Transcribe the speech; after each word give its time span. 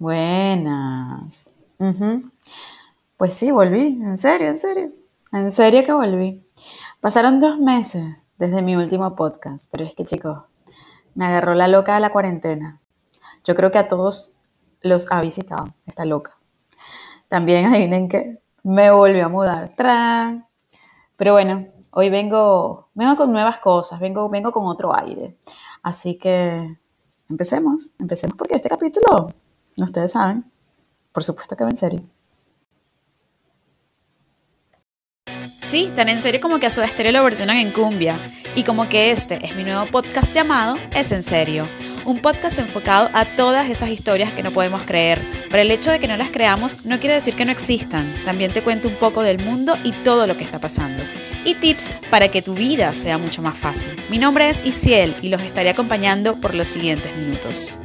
Buenas. 0.00 1.54
Pues 3.18 3.34
sí, 3.34 3.50
volví, 3.50 4.00
en 4.02 4.16
serio, 4.16 4.48
en 4.48 4.56
serio. 4.56 4.92
En 5.30 5.52
serio 5.52 5.84
que 5.84 5.92
volví. 5.92 6.42
Pasaron 7.00 7.38
dos 7.38 7.58
meses 7.58 8.16
desde 8.38 8.62
mi 8.62 8.76
último 8.76 9.14
podcast, 9.14 9.68
pero 9.70 9.84
es 9.84 9.94
que 9.94 10.06
chicos, 10.06 10.38
me 11.14 11.26
agarró 11.26 11.52
la 11.52 11.68
loca 11.68 11.96
de 11.96 12.00
la 12.00 12.12
cuarentena. 12.12 12.80
Yo 13.44 13.54
creo 13.54 13.70
que 13.70 13.76
a 13.76 13.88
todos 13.88 14.32
los 14.80 15.06
ha 15.12 15.20
visitado 15.20 15.74
esta 15.84 16.06
loca. 16.06 16.38
También 17.28 17.66
adivinen 17.66 18.08
que 18.08 18.40
me 18.62 18.90
volvió 18.90 19.26
a 19.26 19.28
mudar. 19.28 19.74
¡Tran! 19.76 20.46
Pero 21.18 21.34
bueno, 21.34 21.66
hoy 21.90 22.08
vengo, 22.08 22.88
vengo 22.94 23.16
con 23.16 23.32
nuevas 23.32 23.58
cosas, 23.58 24.00
vengo, 24.00 24.30
vengo 24.30 24.50
con 24.50 24.64
otro 24.64 24.96
aire. 24.96 25.36
Así 25.82 26.16
que 26.16 26.78
empecemos, 27.28 27.90
empecemos 27.98 28.38
porque 28.38 28.56
este 28.56 28.70
capítulo 28.70 29.34
Ustedes 29.84 30.12
saben. 30.12 30.44
Por 31.12 31.24
supuesto 31.24 31.56
que 31.56 31.64
va 31.64 31.70
en 31.70 31.76
serio. 31.76 32.02
Sí, 35.56 35.92
tan 35.94 36.08
en 36.08 36.20
serio 36.20 36.40
como 36.40 36.58
que 36.58 36.66
a 36.66 36.70
Soda 36.70 36.86
Stereo 36.86 37.12
lo 37.12 37.24
versionan 37.24 37.58
en 37.58 37.72
cumbia. 37.72 38.32
Y 38.54 38.64
como 38.64 38.88
que 38.88 39.10
este 39.10 39.44
es 39.44 39.54
mi 39.54 39.62
nuevo 39.62 39.86
podcast 39.86 40.34
llamado 40.34 40.76
Es 40.92 41.12
en 41.12 41.22
serio. 41.22 41.68
Un 42.04 42.20
podcast 42.20 42.58
enfocado 42.58 43.10
a 43.12 43.36
todas 43.36 43.68
esas 43.68 43.90
historias 43.90 44.32
que 44.32 44.42
no 44.42 44.50
podemos 44.50 44.82
creer. 44.82 45.20
Pero 45.48 45.62
el 45.62 45.70
hecho 45.70 45.90
de 45.90 46.00
que 46.00 46.08
no 46.08 46.16
las 46.16 46.30
creamos 46.30 46.84
no 46.84 46.98
quiere 46.98 47.14
decir 47.14 47.36
que 47.36 47.44
no 47.44 47.52
existan. 47.52 48.12
También 48.24 48.52
te 48.52 48.62
cuento 48.62 48.88
un 48.88 48.96
poco 48.96 49.22
del 49.22 49.38
mundo 49.38 49.76
y 49.84 49.92
todo 49.92 50.26
lo 50.26 50.36
que 50.36 50.44
está 50.44 50.58
pasando. 50.58 51.04
Y 51.44 51.54
tips 51.54 51.90
para 52.10 52.28
que 52.28 52.42
tu 52.42 52.54
vida 52.54 52.92
sea 52.94 53.18
mucho 53.18 53.42
más 53.42 53.56
fácil. 53.56 53.94
Mi 54.08 54.18
nombre 54.18 54.48
es 54.48 54.64
Isiel 54.64 55.14
y 55.22 55.28
los 55.28 55.42
estaré 55.42 55.70
acompañando 55.70 56.40
por 56.40 56.54
los 56.54 56.68
siguientes 56.68 57.14
minutos. 57.16 57.78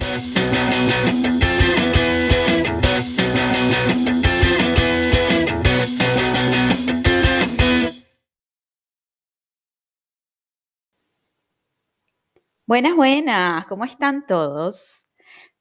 Buenas, 12.68 12.96
buenas, 12.96 13.68
¿cómo 13.68 13.86
están 13.86 14.26
todos? 14.26 15.08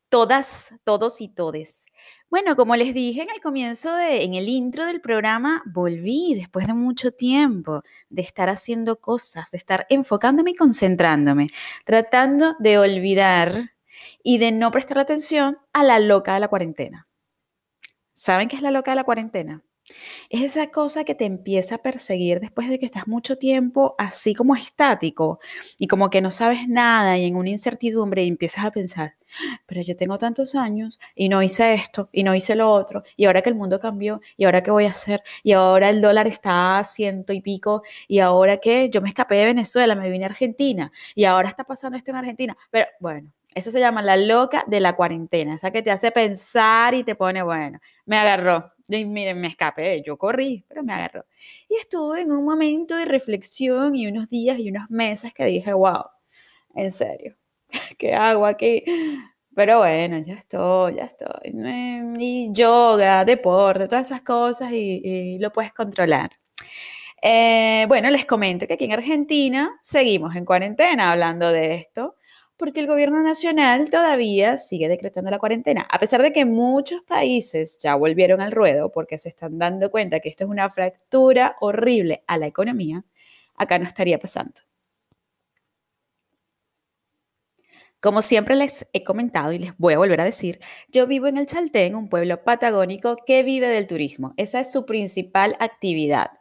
Todas, 0.09 0.75
todos 0.85 1.21
y 1.21 1.29
todes. 1.29 1.85
Bueno, 2.31 2.57
como 2.57 2.77
les 2.77 2.95
dije 2.95 3.21
en 3.23 3.29
el 3.31 3.43
comienzo 3.43 3.95
de, 3.95 4.25
en 4.25 4.35
el 4.35 4.49
intro 4.49 4.87
del 4.87 5.03
programa, 5.03 5.63
volví 5.67 6.35
después 6.35 6.67
de 6.67 6.73
mucho 6.73 7.13
tiempo 7.13 7.83
de 8.09 8.23
estar 8.23 8.49
haciendo 8.49 9.01
cosas, 9.01 9.51
de 9.51 9.59
estar 9.59 9.87
enfocándome 9.91 10.53
y 10.53 10.55
concentrándome, 10.55 11.49
tratando 11.85 12.57
de 12.59 12.79
olvidar 12.79 13.73
y 14.23 14.39
de 14.39 14.53
no 14.53 14.71
prestar 14.71 14.99
atención 14.99 15.59
a 15.75 15.85
la 15.85 16.01
loca 16.01 16.33
de 16.35 16.41
la 16.41 16.49
cuarentena. 16.49 17.07
¿Saben 18.15 18.49
qué 18.49 18.57
es 18.57 18.63
la 18.63 18.71
loca 18.71 18.93
de 18.93 18.97
la 18.97 19.05
cuarentena? 19.05 19.63
Es 20.31 20.43
esa 20.43 20.71
cosa 20.71 21.05
que 21.05 21.15
te 21.15 21.25
empieza 21.25 21.77
a 21.77 21.83
perseguir 21.83 22.41
después 22.41 22.69
de 22.69 22.79
que 22.79 22.87
estás 22.87 23.07
mucho 23.07 23.37
tiempo 23.37 23.95
así 23.99 24.35
como 24.35 24.57
estático 24.57 25.39
y 25.79 25.87
como 25.89 26.11
que 26.11 26.21
no 26.21 26.31
sabes 26.31 26.69
nada 26.69 27.19
y 27.19 27.25
en 27.27 27.37
una 27.37 27.51
incertidumbre 27.51 28.25
y 28.25 28.29
empiezas 28.29 28.65
a 28.65 28.71
pensar, 28.71 29.17
pero 29.67 29.83
yo 29.83 29.97
tengo 29.97 30.19
tantos 30.19 30.55
años 30.55 31.01
y 31.15 31.29
no 31.29 31.43
hice 31.43 31.75
esto 31.75 32.09
y 32.13 32.23
no 32.23 32.35
hice 32.35 32.55
lo 32.55 32.71
otro 32.71 33.03
y 33.17 33.27
ahora 33.27 33.43
que 33.43 33.51
el 33.51 33.55
mundo 33.55 33.81
cambió 33.81 34.21
y 34.37 34.45
ahora 34.45 34.63
qué 34.63 34.71
voy 34.71 34.87
a 34.87 34.91
hacer 34.91 35.23
y 35.43 35.53
ahora 35.53 35.91
el 35.91 36.01
dólar 36.01 36.27
está 36.27 36.79
a 36.79 36.85
ciento 36.85 37.33
y 37.33 37.41
pico 37.41 37.83
y 38.09 38.21
ahora 38.21 38.59
que 38.59 38.91
yo 38.91 39.01
me 39.01 39.09
escapé 39.09 39.37
de 39.37 39.47
Venezuela, 39.47 39.95
me 39.95 40.11
vine 40.11 40.25
a 40.25 40.29
Argentina 40.29 40.93
y 41.15 41.25
ahora 41.25 41.49
está 41.49 41.65
pasando 41.65 41.97
esto 41.97 42.11
en 42.11 42.17
Argentina. 42.19 42.57
Pero 42.71 42.87
bueno, 43.01 43.31
eso 43.55 43.71
se 43.71 43.81
llama 43.81 44.03
la 44.03 44.17
loca 44.17 44.65
de 44.67 44.81
la 44.81 44.97
cuarentena, 44.97 45.55
esa 45.55 45.71
que 45.71 45.83
te 45.83 45.91
hace 45.91 46.11
pensar 46.11 46.95
y 46.95 47.05
te 47.05 47.15
pone, 47.15 47.43
bueno, 47.43 47.79
me 48.05 48.19
agarró 48.19 48.73
y 48.89 49.05
miren, 49.05 49.41
me 49.41 49.49
escapé, 49.49 50.03
yo 50.05 50.17
corrí, 50.19 50.65
pero 50.69 50.83
me 50.83 50.93
agarró. 50.93 51.25
Y 51.69 51.77
estuve 51.77 52.23
en 52.23 52.33
un 52.33 52.45
momento 52.45 52.97
de 52.97 53.05
reflexión 53.05 53.95
y 53.95 54.07
unos 54.07 54.29
días 54.29 54.59
y 54.59 54.71
unos 54.71 54.91
meses 54.91 55.33
que 55.33 55.45
dije, 55.47 55.73
wow, 55.73 56.05
en 56.75 56.91
serio, 56.91 57.37
¿qué 57.99 58.15
hago 58.15 58.47
aquí? 58.47 58.85
Pero 59.55 59.79
bueno, 59.79 60.19
ya 60.19 60.35
estoy, 60.35 60.97
ya 60.97 61.05
estoy. 61.05 61.53
Y 62.19 62.53
yoga, 62.53 63.25
deporte, 63.25 63.87
todas 63.87 64.09
esas 64.09 64.23
cosas 64.23 64.73
y, 64.73 65.39
lo 65.39 65.53
puedes 65.53 65.73
controlar. 65.73 66.31
Eh, 67.23 67.87
bueno, 67.89 68.11
les 68.11 68.27
comento 68.27 68.67
que 68.67 68.75
aquí 68.75 68.85
en 68.85 68.93
Argentina 68.93 69.79
seguimos 69.81 70.37
en 70.37 70.45
cuarentena 70.45 71.13
hablando 71.13 71.51
de 71.53 71.77
esto 71.77 72.17
porque 72.57 72.81
el 72.81 72.87
gobierno 72.87 73.23
nacional 73.23 73.91
todavía 73.91 74.59
sigue 74.59 74.89
decretando 74.89 75.31
la 75.31 75.39
cuarentena, 75.39 75.87
a 75.91 75.99
pesar 75.99 76.23
de 76.23 76.33
que 76.33 76.45
muchos 76.45 77.03
países 77.03 77.79
ya 77.79 77.95
volvieron 77.97 78.41
al 78.41 78.53
ruedo 78.53 78.93
porque 78.93 79.19
se 79.19 79.29
están 79.31 79.59
dando 79.59 79.91
cuenta 79.91 80.21
que 80.21 80.29
esto 80.29 80.45
es 80.45 80.51
una 80.51 80.71
fractura 80.71 81.57
horrible 81.61 82.23
a 82.27 82.39
la 82.39 82.47
economía, 82.47 83.05
acá 83.57 83.79
no 83.79 83.87
estaría 83.87 84.19
pasando. 84.19 84.61
Como 88.05 88.21
siempre 88.21 88.55
les 88.55 88.87
he 88.93 89.03
comentado 89.03 89.51
y 89.53 89.59
les 89.59 89.75
voy 89.79 89.95
a 89.95 89.99
volver 89.99 90.21
a 90.21 90.25
decir, 90.25 90.61
yo 90.93 91.07
vivo 91.07 91.27
en 91.27 91.39
el 91.39 91.47
Chaltén, 91.47 91.95
un 91.95 92.11
pueblo 92.11 92.45
patagónico 92.45 93.17
que 93.17 93.43
vive 93.43 93.69
del 93.69 93.87
turismo. 93.87 94.35
Esa 94.37 94.61
es 94.61 94.71
su 94.71 94.85
principal 94.85 95.57
actividad. 95.59 96.33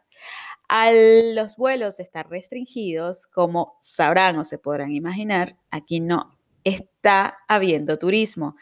Al 0.68 1.34
los 1.34 1.56
vuelos 1.56 2.00
estar 2.00 2.28
restringidos, 2.28 3.26
como 3.28 3.78
sabrán 3.80 4.36
o 4.36 4.44
se 4.44 4.58
podrán 4.58 4.92
imaginar, 4.92 5.56
aquí 5.70 6.00
no 6.00 6.36
está 6.64 7.38
habiendo 7.48 7.98
turismo. 7.98 8.56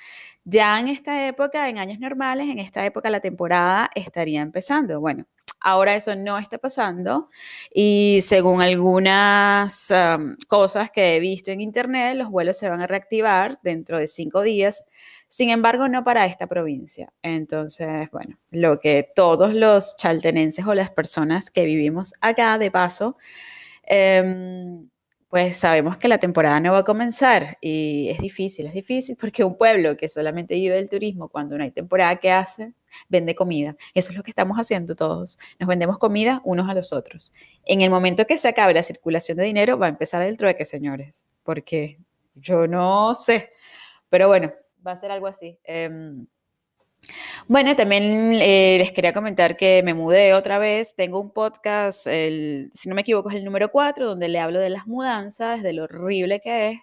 Ya 0.45 0.79
en 0.79 0.87
esta 0.87 1.27
época, 1.27 1.69
en 1.69 1.79
años 1.79 1.99
normales, 1.99 2.49
en 2.51 2.61
esta 2.61 2.87
época 2.87 3.11
la 3.11 3.19
temporada 3.19 3.91
estaría 3.97 4.43
empezando. 4.43 5.01
Bueno, 5.01 5.27
ahora 5.63 5.95
eso 5.95 6.15
no 6.17 6.39
está 6.39 6.59
pasando 6.59 7.31
y 7.73 8.21
según 8.23 8.61
algunas 8.63 9.93
cosas 10.49 10.91
que 10.91 11.17
he 11.17 11.21
visto 11.21 11.51
en 11.51 11.61
internet, 11.61 12.17
los 12.17 12.31
vuelos 12.31 12.59
se 12.59 12.69
van 12.69 12.81
a 12.81 12.87
reactivar 12.87 13.59
dentro 13.63 13.99
de 13.99 14.07
cinco 14.07 14.43
días 14.43 14.85
sin 15.33 15.49
embargo, 15.49 15.89
no 15.89 16.05
para 16.05 16.27
esta 16.27 16.47
provincia. 16.47 17.11
Entonces, 17.23 18.11
bueno, 18.11 18.39
lo 18.51 18.81
que 18.81 19.09
todos 19.15 19.55
los 19.55 19.97
chaltenenses 19.97 20.67
o 20.67 20.75
las 20.75 20.91
personas 20.91 21.51
que 21.51 21.65
vivimos 21.65 22.13
acá 22.21 22.59
de 22.59 22.71
paso, 22.71 23.17
em, 23.85 24.91
pues 25.31 25.57
sabemos 25.57 25.97
que 25.97 26.09
la 26.09 26.19
temporada 26.19 26.61
no 26.61 26.73
va 26.75 26.81
a 26.81 26.85
comenzar 26.85 27.57
y 27.63 28.11
es 28.11 28.19
difícil, 28.19 28.67
es 28.67 28.75
difícil 28.75 29.17
porque 29.19 29.43
un 29.43 29.57
pueblo 29.57 29.97
que 29.97 30.07
solamente 30.09 30.55
vive 30.55 30.75
del 30.75 30.91
turismo 30.91 31.31
cuando 31.31 31.57
no 31.57 31.65
hay 31.65 31.71
temporada, 31.71 32.17
¿qué 32.17 32.31
hace? 32.31 32.75
Vende 33.09 33.35
comida. 33.35 33.77
Eso 33.95 34.13
es 34.13 34.17
lo 34.17 34.23
que 34.23 34.31
estamos 34.31 34.57
haciendo 34.59 34.97
todos. 34.97 35.39
Nos 35.59 35.69
vendemos 35.69 35.99
comida 35.99 36.41
unos 36.45 36.69
a 36.69 36.75
los 36.75 36.93
otros. 36.93 37.33
En 37.65 37.81
el 37.81 37.91
momento 37.91 38.27
que 38.27 38.39
se 38.39 38.49
acabe 38.49 38.75
la 38.75 38.83
circulación 38.83 39.39
de 39.39 39.45
dinero, 39.45 39.79
va 39.79 39.87
a 39.87 39.91
empezar 39.91 40.23
el 40.23 40.37
trueque, 40.37 40.65
señores, 40.65 41.27
porque 41.43 41.99
yo 42.35 42.67
no 42.67 43.15
sé. 43.15 43.51
Pero 44.09 44.29
bueno, 44.29 44.53
va 44.87 44.93
a 44.93 44.97
ser 44.97 45.11
algo 45.11 45.27
así. 45.27 45.59
Em, 45.65 46.27
bueno, 47.49 47.75
también 47.75 48.35
eh, 48.35 48.77
les 48.79 48.93
quería 48.93 49.13
comentar 49.13 49.57
que 49.57 49.83
me 49.85 49.95
mudé 49.95 50.35
otra 50.35 50.59
vez. 50.59 50.95
Tengo 50.95 51.21
un 51.21 51.33
podcast, 51.33 52.05
si 52.05 52.89
no 52.89 52.95
me 52.95 53.01
equivoco, 53.01 53.31
es 53.31 53.37
el 53.37 53.45
número 53.45 53.71
4, 53.71 54.07
donde 54.07 54.29
le 54.29 54.39
hablo 54.39 54.61
de 54.61 54.71
las 54.71 54.87
mudanzas, 54.87 55.63
de 55.63 55.73
lo 55.73 55.85
horrible 55.85 56.41
que 56.41 56.71
es. 56.71 56.79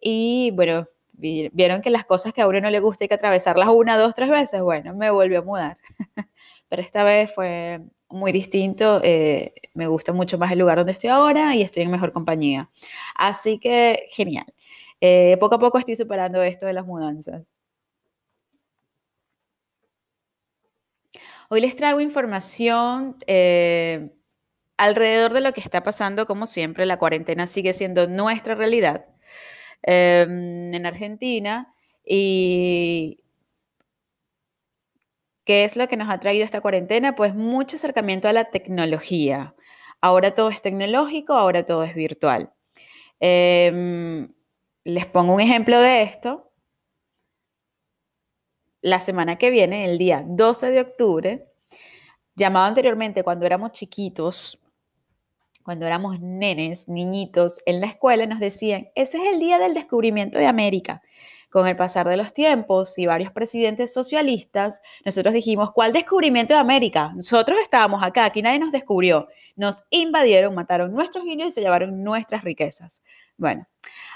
Y 0.00 0.52
bueno, 0.52 0.86
vieron 1.20 1.82
que 1.82 1.90
las 1.90 2.04
cosas 2.04 2.32
que 2.32 2.42
a 2.42 2.48
uno 2.48 2.60
no 2.60 2.70
le 2.70 2.80
gusta 2.80 3.04
hay 3.04 3.08
que 3.08 3.14
atravesarlas 3.14 3.68
una, 3.68 3.96
dos, 3.98 4.14
tres 4.14 4.30
veces. 4.30 4.62
Bueno, 4.62 4.94
me 4.94 5.10
volvió 5.10 5.40
a 5.40 5.42
mudar. 5.42 5.78
Pero 6.68 6.82
esta 6.82 7.04
vez 7.04 7.32
fue 7.34 7.80
muy 8.08 8.32
distinto. 8.32 9.00
Eh, 9.02 9.54
me 9.74 9.86
gusta 9.86 10.12
mucho 10.12 10.38
más 10.38 10.52
el 10.52 10.58
lugar 10.60 10.78
donde 10.78 10.92
estoy 10.92 11.10
ahora 11.10 11.54
y 11.56 11.62
estoy 11.62 11.82
en 11.84 11.90
mejor 11.90 12.12
compañía. 12.12 12.70
Así 13.16 13.58
que 13.58 14.06
genial. 14.08 14.46
Eh, 15.00 15.36
poco 15.40 15.56
a 15.56 15.58
poco 15.58 15.78
estoy 15.78 15.96
superando 15.96 16.42
esto 16.42 16.66
de 16.66 16.74
las 16.74 16.86
mudanzas. 16.86 17.54
Hoy 21.48 21.60
les 21.60 21.74
traigo 21.76 22.00
información 22.00 23.16
eh, 23.26 24.12
alrededor 24.76 25.32
de 25.32 25.40
lo 25.40 25.52
que 25.52 25.60
está 25.60 25.82
pasando, 25.82 26.26
como 26.26 26.46
siempre, 26.46 26.86
la 26.86 26.98
cuarentena 26.98 27.46
sigue 27.46 27.72
siendo 27.72 28.06
nuestra 28.06 28.54
realidad 28.54 29.06
em, 29.82 30.74
en 30.74 30.86
Argentina 30.86 31.74
y 32.04 33.22
¿qué 35.44 35.64
es 35.64 35.76
lo 35.76 35.88
que 35.88 35.96
nos 35.96 36.08
ha 36.08 36.20
traído 36.20 36.44
esta 36.44 36.60
cuarentena? 36.60 37.14
Pues 37.14 37.34
mucho 37.34 37.76
acercamiento 37.76 38.28
a 38.28 38.32
la 38.32 38.50
tecnología. 38.50 39.54
Ahora 40.00 40.34
todo 40.34 40.50
es 40.50 40.62
tecnológico, 40.62 41.34
ahora 41.34 41.64
todo 41.64 41.84
es 41.84 41.94
virtual. 41.94 42.52
Em, 43.20 44.32
les 44.84 45.06
pongo 45.06 45.34
un 45.34 45.40
ejemplo 45.40 45.80
de 45.80 46.02
esto. 46.02 46.52
La 48.82 48.98
semana 48.98 49.36
que 49.36 49.50
viene, 49.50 49.84
el 49.84 49.98
día 49.98 50.24
12 50.26 50.70
de 50.70 50.80
octubre, 50.80 51.46
llamado 52.34 52.66
anteriormente 52.66 53.22
cuando 53.22 53.44
éramos 53.44 53.72
chiquitos, 53.72 54.58
cuando 55.70 55.86
éramos 55.86 56.18
nenes, 56.18 56.88
niñitos, 56.88 57.62
en 57.64 57.80
la 57.80 57.86
escuela 57.86 58.26
nos 58.26 58.40
decían, 58.40 58.88
ese 58.96 59.18
es 59.18 59.32
el 59.32 59.38
día 59.38 59.56
del 59.56 59.72
descubrimiento 59.72 60.36
de 60.36 60.46
América. 60.46 61.00
Con 61.48 61.68
el 61.68 61.76
pasar 61.76 62.08
de 62.08 62.16
los 62.16 62.34
tiempos 62.34 62.98
y 62.98 63.06
varios 63.06 63.30
presidentes 63.30 63.94
socialistas, 63.94 64.82
nosotros 65.04 65.32
dijimos, 65.32 65.70
¿cuál 65.70 65.92
descubrimiento 65.92 66.54
de 66.54 66.58
América? 66.58 67.12
Nosotros 67.14 67.56
estábamos 67.62 68.02
acá, 68.02 68.24
aquí 68.24 68.42
nadie 68.42 68.58
nos 68.58 68.72
descubrió. 68.72 69.28
Nos 69.54 69.84
invadieron, 69.90 70.56
mataron 70.56 70.92
nuestros 70.92 71.24
niños 71.24 71.46
y 71.46 71.50
se 71.52 71.60
llevaron 71.60 72.02
nuestras 72.02 72.42
riquezas. 72.42 73.00
Bueno, 73.36 73.68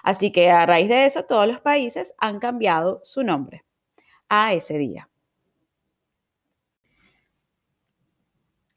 así 0.02 0.32
que 0.32 0.50
a 0.50 0.66
raíz 0.66 0.88
de 0.88 1.04
eso, 1.04 1.22
todos 1.22 1.46
los 1.46 1.60
países 1.60 2.16
han 2.18 2.40
cambiado 2.40 2.98
su 3.04 3.22
nombre 3.22 3.64
a 4.28 4.54
ese 4.54 4.76
día. 4.76 5.08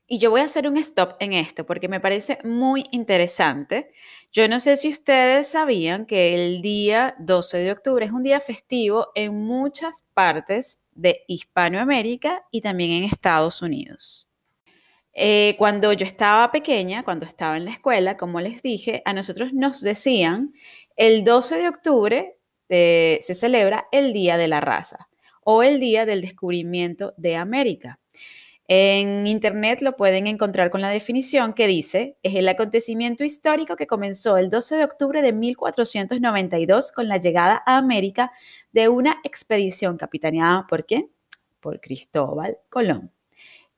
Y 0.09 0.19
yo 0.19 0.29
voy 0.31 0.39
a 0.39 0.45
hacer 0.45 0.67
un 0.69 0.77
stop 0.77 1.15
en 1.19 1.33
esto 1.33 1.65
porque 1.65 1.89
me 1.89 1.99
parece 1.99 2.39
muy 2.45 2.85
interesante. 2.91 3.91
Yo 4.31 4.47
no 4.47 4.61
sé 4.61 4.77
si 4.77 4.87
ustedes 4.87 5.47
sabían 5.47 6.05
que 6.05 6.33
el 6.33 6.61
día 6.61 7.15
12 7.19 7.57
de 7.57 7.71
octubre 7.71 8.05
es 8.05 8.13
un 8.13 8.23
día 8.23 8.39
festivo 8.39 9.09
en 9.15 9.35
muchas 9.35 10.05
partes 10.13 10.79
de 10.93 11.25
Hispanoamérica 11.27 12.43
y 12.51 12.61
también 12.61 12.91
en 12.91 13.03
Estados 13.03 13.61
Unidos. 13.61 14.29
Eh, 15.11 15.55
cuando 15.57 15.91
yo 15.91 16.05
estaba 16.05 16.51
pequeña, 16.51 17.03
cuando 17.03 17.25
estaba 17.25 17.57
en 17.57 17.65
la 17.65 17.71
escuela, 17.71 18.15
como 18.15 18.39
les 18.39 18.61
dije, 18.61 19.01
a 19.03 19.11
nosotros 19.11 19.51
nos 19.51 19.81
decían 19.81 20.53
el 20.95 21.25
12 21.25 21.57
de 21.57 21.67
octubre 21.67 22.37
eh, 22.69 23.17
se 23.21 23.33
celebra 23.33 23.87
el 23.91 24.13
Día 24.13 24.37
de 24.37 24.47
la 24.47 24.61
Raza 24.61 25.09
o 25.43 25.63
el 25.63 25.79
Día 25.79 26.05
del 26.05 26.21
Descubrimiento 26.21 27.13
de 27.17 27.35
América. 27.35 27.99
En 28.69 29.27
Internet 29.27 29.79
lo 29.81 29.95
pueden 29.95 30.27
encontrar 30.27 30.69
con 30.71 30.81
la 30.81 30.89
definición 30.89 31.53
que 31.53 31.67
dice, 31.67 32.17
es 32.21 32.35
el 32.35 32.49
acontecimiento 32.49 33.23
histórico 33.23 33.77
que 33.77 33.87
comenzó 33.87 34.35
el 34.35 34.49
12 34.49 34.75
de 34.75 34.83
octubre 34.83 35.21
de 35.21 35.31
1492 35.31 36.91
con 36.91 37.07
la 37.07 37.15
llegada 37.15 37.63
a 37.65 37.77
América 37.77 38.33
de 38.73 38.89
una 38.89 39.21
expedición 39.23 39.95
capitaneada 39.95 40.67
por 40.67 40.85
quién? 40.85 41.09
Por 41.61 41.79
Cristóbal 41.79 42.57
Colón. 42.69 43.13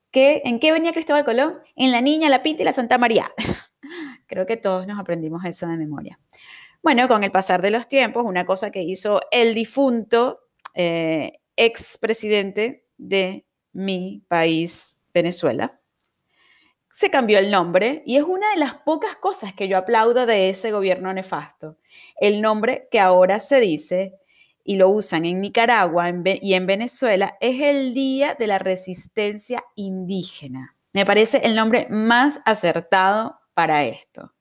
¿Qué, 0.09 0.41
¿En 0.43 0.59
qué 0.59 0.71
venía 0.71 0.91
Cristóbal 0.91 1.23
Colón? 1.23 1.59
En 1.75 1.91
la 1.91 2.01
Niña, 2.01 2.27
la 2.27 2.41
Pinta 2.41 2.63
y 2.63 2.65
la 2.65 2.71
Santa 2.71 2.97
María. 2.97 3.31
Creo 4.25 4.47
que 4.47 4.57
todos 4.57 4.87
nos 4.87 4.99
aprendimos 4.99 5.45
eso 5.45 5.67
de 5.67 5.77
memoria. 5.77 6.19
Bueno, 6.81 7.07
con 7.07 7.23
el 7.23 7.31
pasar 7.31 7.61
de 7.61 7.69
los 7.69 7.87
tiempos, 7.87 8.23
una 8.25 8.45
cosa 8.45 8.71
que 8.71 8.81
hizo 8.81 9.21
el 9.29 9.53
difunto 9.53 10.39
eh, 10.73 11.41
expresidente 11.55 12.87
de 12.97 13.45
mi 13.79 14.23
país, 14.27 14.99
Venezuela, 15.13 15.79
se 16.91 17.09
cambió 17.09 17.39
el 17.39 17.49
nombre 17.49 18.03
y 18.05 18.17
es 18.17 18.23
una 18.23 18.49
de 18.51 18.57
las 18.57 18.75
pocas 18.75 19.15
cosas 19.17 19.53
que 19.53 19.67
yo 19.67 19.77
aplaudo 19.77 20.25
de 20.25 20.49
ese 20.49 20.71
gobierno 20.71 21.13
nefasto. 21.13 21.77
El 22.19 22.41
nombre 22.41 22.87
que 22.91 22.99
ahora 22.99 23.39
se 23.39 23.59
dice 23.59 24.15
y 24.65 24.75
lo 24.75 24.89
usan 24.89 25.25
en 25.25 25.39
Nicaragua 25.39 26.11
y 26.41 26.53
en 26.53 26.67
Venezuela 26.67 27.37
es 27.39 27.61
el 27.61 27.93
Día 27.93 28.35
de 28.37 28.47
la 28.47 28.59
Resistencia 28.59 29.63
Indígena. 29.75 30.75
Me 30.91 31.05
parece 31.05 31.37
el 31.43 31.55
nombre 31.55 31.87
más 31.89 32.41
acertado 32.45 33.39
para 33.53 33.85
esto. 33.85 34.33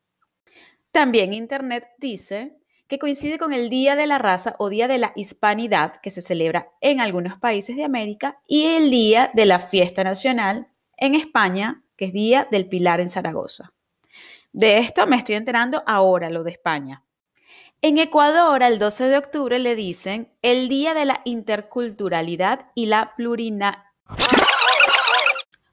También 0.90 1.32
Internet 1.32 1.88
dice 1.98 2.58
que 2.88 2.98
coincide 2.98 3.38
con 3.38 3.52
el 3.52 3.68
Día 3.68 3.94
de 3.94 4.06
la 4.06 4.18
Raza 4.18 4.56
o 4.58 4.70
Día 4.70 4.88
de 4.88 4.98
la 4.98 5.12
Hispanidad, 5.14 5.96
que 5.96 6.10
se 6.10 6.22
celebra 6.22 6.70
en 6.80 7.00
algunos 7.00 7.38
países 7.38 7.76
de 7.76 7.84
América, 7.84 8.40
y 8.46 8.64
el 8.66 8.90
Día 8.90 9.30
de 9.34 9.46
la 9.46 9.60
Fiesta 9.60 10.02
Nacional 10.02 10.68
en 10.96 11.14
España, 11.14 11.82
que 11.96 12.06
es 12.06 12.12
Día 12.12 12.48
del 12.50 12.66
Pilar 12.66 13.00
en 13.00 13.10
Zaragoza. 13.10 13.72
De 14.52 14.78
esto 14.78 15.06
me 15.06 15.16
estoy 15.16 15.36
enterando 15.36 15.82
ahora, 15.86 16.30
lo 16.30 16.42
de 16.42 16.52
España. 16.52 17.04
En 17.80 17.98
Ecuador, 17.98 18.62
el 18.62 18.78
12 18.78 19.04
de 19.04 19.18
octubre 19.18 19.58
le 19.58 19.76
dicen 19.76 20.32
el 20.42 20.68
Día 20.68 20.94
de 20.94 21.04
la 21.04 21.20
Interculturalidad 21.24 22.66
y 22.74 22.86
la 22.86 23.14
Plurina... 23.16 23.92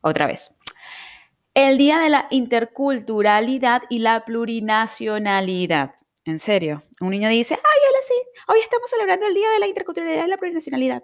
Otra 0.01 0.27
vez. 0.27 0.55
El 1.55 1.77
Día 1.79 1.97
de 1.97 2.09
la 2.09 2.27
Interculturalidad 2.29 3.83
y 3.89 3.99
la 3.99 4.23
Plurinacionalidad. 4.25 5.93
En 6.25 6.39
serio, 6.39 6.81
un 7.01 7.11
niño 7.11 7.29
dice, 7.29 7.53
ay, 7.53 7.79
hola, 7.87 7.99
sí, 8.01 8.13
hoy 8.47 8.59
estamos 8.59 8.89
celebrando 8.89 9.27
el 9.27 9.35
Día 9.35 9.47
de 9.51 9.59
la 9.59 9.67
Interculturalidad 9.67 10.25
y 10.25 10.29
la 10.29 10.37
Plurinacionalidad. 10.37 11.03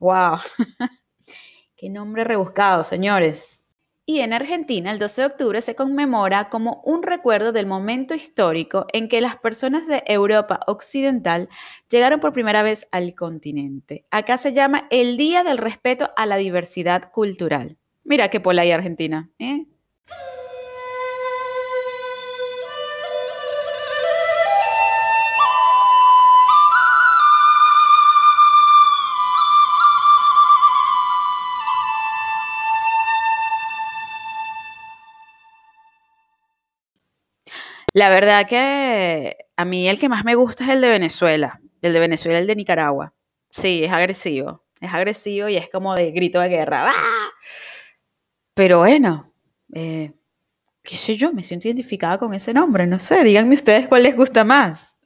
¡Wow! 0.00 0.38
¡Qué 1.76 1.90
nombre 1.90 2.24
rebuscado, 2.24 2.82
señores! 2.82 3.66
Y 4.06 4.20
en 4.20 4.32
Argentina, 4.32 4.90
el 4.90 4.98
12 4.98 5.20
de 5.20 5.26
octubre 5.26 5.60
se 5.60 5.74
conmemora 5.74 6.48
como 6.48 6.80
un 6.86 7.02
recuerdo 7.02 7.52
del 7.52 7.66
momento 7.66 8.14
histórico 8.14 8.86
en 8.94 9.06
que 9.08 9.20
las 9.20 9.36
personas 9.36 9.86
de 9.86 10.02
Europa 10.06 10.60
Occidental 10.66 11.50
llegaron 11.90 12.18
por 12.18 12.32
primera 12.32 12.62
vez 12.62 12.88
al 12.90 13.14
continente. 13.14 14.06
Acá 14.10 14.38
se 14.38 14.54
llama 14.54 14.86
el 14.88 15.18
Día 15.18 15.44
del 15.44 15.58
Respeto 15.58 16.08
a 16.16 16.24
la 16.24 16.38
Diversidad 16.38 17.12
Cultural. 17.12 17.76
Mira 18.02 18.30
qué 18.30 18.40
pola 18.40 18.62
hay 18.62 18.70
Argentina, 18.70 19.28
¿eh? 19.38 19.66
La 37.98 38.10
verdad 38.10 38.46
que 38.46 39.36
a 39.56 39.64
mí 39.64 39.88
el 39.88 39.98
que 39.98 40.08
más 40.08 40.24
me 40.24 40.36
gusta 40.36 40.62
es 40.62 40.70
el 40.70 40.80
de 40.80 40.88
Venezuela. 40.88 41.60
El 41.82 41.92
de 41.92 41.98
Venezuela, 41.98 42.38
el 42.38 42.46
de 42.46 42.54
Nicaragua. 42.54 43.12
Sí, 43.50 43.82
es 43.82 43.90
agresivo. 43.90 44.64
Es 44.80 44.94
agresivo 44.94 45.48
y 45.48 45.56
es 45.56 45.68
como 45.68 45.96
de 45.96 46.12
grito 46.12 46.38
de 46.38 46.48
guerra. 46.48 46.92
¡Ah! 46.94 47.30
Pero 48.54 48.78
bueno, 48.78 49.34
eh, 49.74 50.12
qué 50.80 50.96
sé 50.96 51.16
yo, 51.16 51.32
me 51.32 51.42
siento 51.42 51.66
identificada 51.66 52.18
con 52.18 52.34
ese 52.34 52.54
nombre. 52.54 52.86
No 52.86 53.00
sé, 53.00 53.24
díganme 53.24 53.56
ustedes 53.56 53.88
cuál 53.88 54.04
les 54.04 54.14
gusta 54.14 54.44
más. 54.44 54.96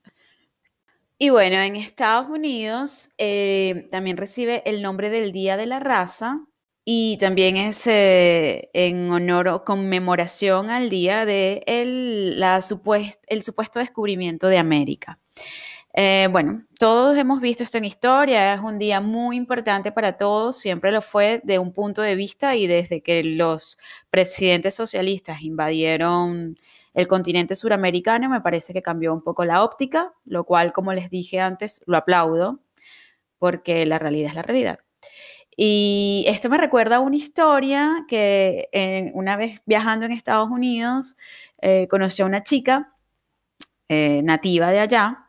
Y 1.17 1.31
bueno, 1.31 1.63
en 1.63 1.77
Estados 1.77 2.29
Unidos 2.29 3.09
eh, 3.17 3.89
también 3.91 4.19
recibe 4.19 4.63
el 4.67 4.83
nombre 4.83 5.09
del 5.09 5.33
Día 5.33 5.57
de 5.57 5.65
la 5.65 5.81
Raza, 5.81 6.41
y 6.85 7.17
también 7.19 7.57
es 7.57 7.87
eh, 7.87 8.71
en 8.73 9.11
honor 9.11 9.49
o 9.49 9.65
conmemoración 9.65 10.71
al 10.71 10.91
día 10.91 11.25
de 11.25 11.63
el, 11.67 12.41
la 12.41 12.57
el 12.57 13.43
supuesto 13.43 13.79
descubrimiento 13.79 14.49
de 14.49 14.59
América. 14.59 15.19
Eh, 15.95 16.29
bueno, 16.33 16.65
todos 16.79 17.17
hemos 17.19 17.41
visto 17.41 17.63
esto 17.63 17.79
en 17.79 17.85
historia, 17.85 18.55
es 18.55 18.61
un 18.61 18.79
día 18.79 19.01
muy 19.01 19.37
importante 19.37 19.93
para 19.93 20.17
todos, 20.17 20.57
siempre 20.57 20.91
lo 20.91 21.03
fue 21.03 21.43
de 21.45 21.59
un 21.59 21.73
punto 21.73 22.01
de 22.01 22.15
vista 22.15 22.57
y 22.57 22.67
desde 22.67 23.03
que 23.03 23.23
los 23.23 23.79
presidentes 24.11 24.75
socialistas 24.75 25.43
invadieron 25.43 26.57
el 26.95 27.09
continente 27.09 27.55
suramericano, 27.55 28.29
me 28.31 28.41
parece 28.41 28.73
que 28.73 28.83
cambió 28.83 29.13
un 29.13 29.23
poco 29.23 29.45
la 29.45 29.63
óptica, 29.63 30.13
lo 30.25 30.45
cual, 30.45 30.73
como 30.73 30.93
les 30.95 31.11
dije 31.11 31.41
antes, 31.41 31.83
lo 31.87 31.99
aplaudo, 31.99 32.61
porque 33.39 33.85
la 33.87 33.99
realidad 33.99 34.31
es 34.31 34.35
la 34.35 34.43
realidad. 34.43 34.79
Y 35.57 36.25
esto 36.29 36.49
me 36.49 36.59
recuerda 36.59 36.97
a 36.97 37.01
una 37.01 37.17
historia 37.17 38.05
que 38.09 38.69
eh, 38.73 39.11
una 39.15 39.37
vez 39.37 39.61
viajando 39.67 40.07
en 40.07 40.13
Estados 40.13 40.49
Unidos 40.51 41.17
eh, 41.59 41.89
conocí 41.89 42.23
a 42.23 42.27
una 42.27 42.43
chica 42.43 42.95
eh, 43.89 44.23
nativa 44.25 44.71
de 44.71 44.81
allá 44.81 45.29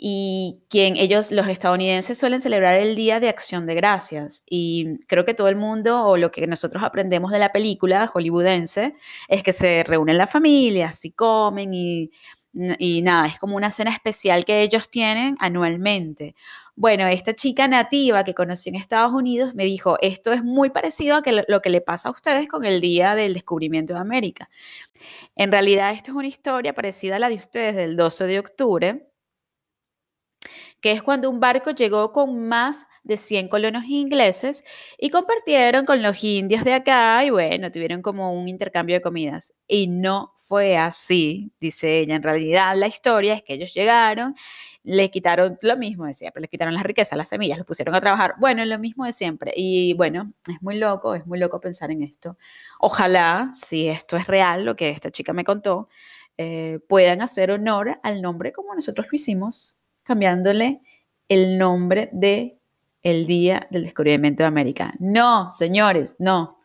y 0.00 0.62
quien 0.68 0.96
ellos, 0.96 1.32
los 1.32 1.48
estadounidenses, 1.48 2.16
suelen 2.18 2.40
celebrar 2.40 2.74
el 2.74 2.94
Día 2.94 3.18
de 3.18 3.28
Acción 3.28 3.66
de 3.66 3.74
Gracias. 3.74 4.44
Y 4.48 4.98
creo 5.08 5.24
que 5.24 5.34
todo 5.34 5.48
el 5.48 5.56
mundo, 5.56 6.04
o 6.04 6.16
lo 6.16 6.30
que 6.30 6.46
nosotros 6.46 6.84
aprendemos 6.84 7.32
de 7.32 7.40
la 7.40 7.50
película 7.50 8.06
hollywoodense, 8.06 8.94
es 9.26 9.42
que 9.42 9.52
se 9.52 9.82
reúnen 9.82 10.16
las 10.16 10.30
familias 10.30 11.04
y 11.04 11.10
comen 11.10 11.74
y, 11.74 12.12
y 12.52 13.02
nada, 13.02 13.26
es 13.26 13.38
como 13.40 13.56
una 13.56 13.72
cena 13.72 13.90
especial 13.90 14.44
que 14.44 14.62
ellos 14.62 14.88
tienen 14.88 15.36
anualmente. 15.40 16.36
Bueno, 16.80 17.08
esta 17.08 17.34
chica 17.34 17.66
nativa 17.66 18.22
que 18.22 18.34
conocí 18.34 18.68
en 18.68 18.76
Estados 18.76 19.12
Unidos 19.12 19.52
me 19.52 19.64
dijo, 19.64 19.98
esto 20.00 20.32
es 20.32 20.44
muy 20.44 20.70
parecido 20.70 21.16
a 21.16 21.22
lo 21.48 21.60
que 21.60 21.70
le 21.70 21.80
pasa 21.80 22.08
a 22.08 22.12
ustedes 22.12 22.46
con 22.46 22.64
el 22.64 22.80
día 22.80 23.16
del 23.16 23.34
descubrimiento 23.34 23.94
de 23.94 23.98
América. 23.98 24.48
En 25.34 25.50
realidad, 25.50 25.90
esto 25.90 26.12
es 26.12 26.16
una 26.16 26.28
historia 26.28 26.74
parecida 26.74 27.16
a 27.16 27.18
la 27.18 27.30
de 27.30 27.34
ustedes 27.34 27.74
del 27.74 27.96
12 27.96 28.28
de 28.28 28.38
octubre, 28.38 29.08
que 30.80 30.92
es 30.92 31.02
cuando 31.02 31.28
un 31.30 31.40
barco 31.40 31.72
llegó 31.72 32.12
con 32.12 32.46
más 32.46 32.86
de 33.02 33.16
100 33.16 33.48
colonos 33.48 33.84
ingleses 33.86 34.64
y 34.98 35.10
compartieron 35.10 35.84
con 35.84 36.02
los 36.02 36.22
indios 36.22 36.64
de 36.64 36.74
acá 36.74 37.24
y 37.24 37.30
bueno, 37.30 37.72
tuvieron 37.72 38.02
como 38.02 38.32
un 38.32 38.48
intercambio 38.48 38.94
de 38.96 39.02
comidas. 39.02 39.52
Y 39.66 39.88
no 39.88 40.32
fue 40.36 40.76
así, 40.76 41.52
dice 41.58 41.98
ella. 42.00 42.14
En 42.16 42.22
realidad 42.22 42.74
la 42.76 42.86
historia 42.86 43.34
es 43.34 43.42
que 43.42 43.54
ellos 43.54 43.74
llegaron, 43.74 44.36
le 44.88 45.10
quitaron 45.10 45.58
lo 45.60 45.76
mismo 45.76 46.06
de 46.06 46.14
siempre, 46.14 46.40
les 46.40 46.48
quitaron 46.48 46.72
las 46.72 46.82
riquezas, 46.82 47.14
las 47.18 47.28
semillas, 47.28 47.58
los 47.58 47.66
pusieron 47.66 47.94
a 47.94 48.00
trabajar. 48.00 48.36
Bueno, 48.38 48.64
lo 48.64 48.78
mismo 48.78 49.04
de 49.04 49.12
siempre. 49.12 49.52
Y 49.54 49.92
bueno, 49.94 50.32
es 50.48 50.62
muy 50.62 50.76
loco, 50.78 51.14
es 51.14 51.26
muy 51.26 51.38
loco 51.38 51.60
pensar 51.60 51.90
en 51.90 52.02
esto. 52.02 52.38
Ojalá, 52.80 53.50
si 53.52 53.88
esto 53.88 54.16
es 54.16 54.26
real, 54.26 54.64
lo 54.64 54.76
que 54.76 54.88
esta 54.88 55.10
chica 55.10 55.34
me 55.34 55.44
contó, 55.44 55.90
eh, 56.38 56.78
puedan 56.88 57.20
hacer 57.20 57.50
honor 57.50 58.00
al 58.02 58.22
nombre 58.22 58.50
como 58.52 58.74
nosotros 58.74 59.08
lo 59.10 59.16
hicimos 59.16 59.76
cambiándole 60.04 60.80
el 61.28 61.58
nombre 61.58 62.08
de 62.12 62.58
el 63.02 63.26
día 63.26 63.66
del 63.70 63.84
descubrimiento 63.84 64.42
de 64.42 64.46
América. 64.46 64.94
No, 65.00 65.50
señores, 65.50 66.16
no. 66.18 66.60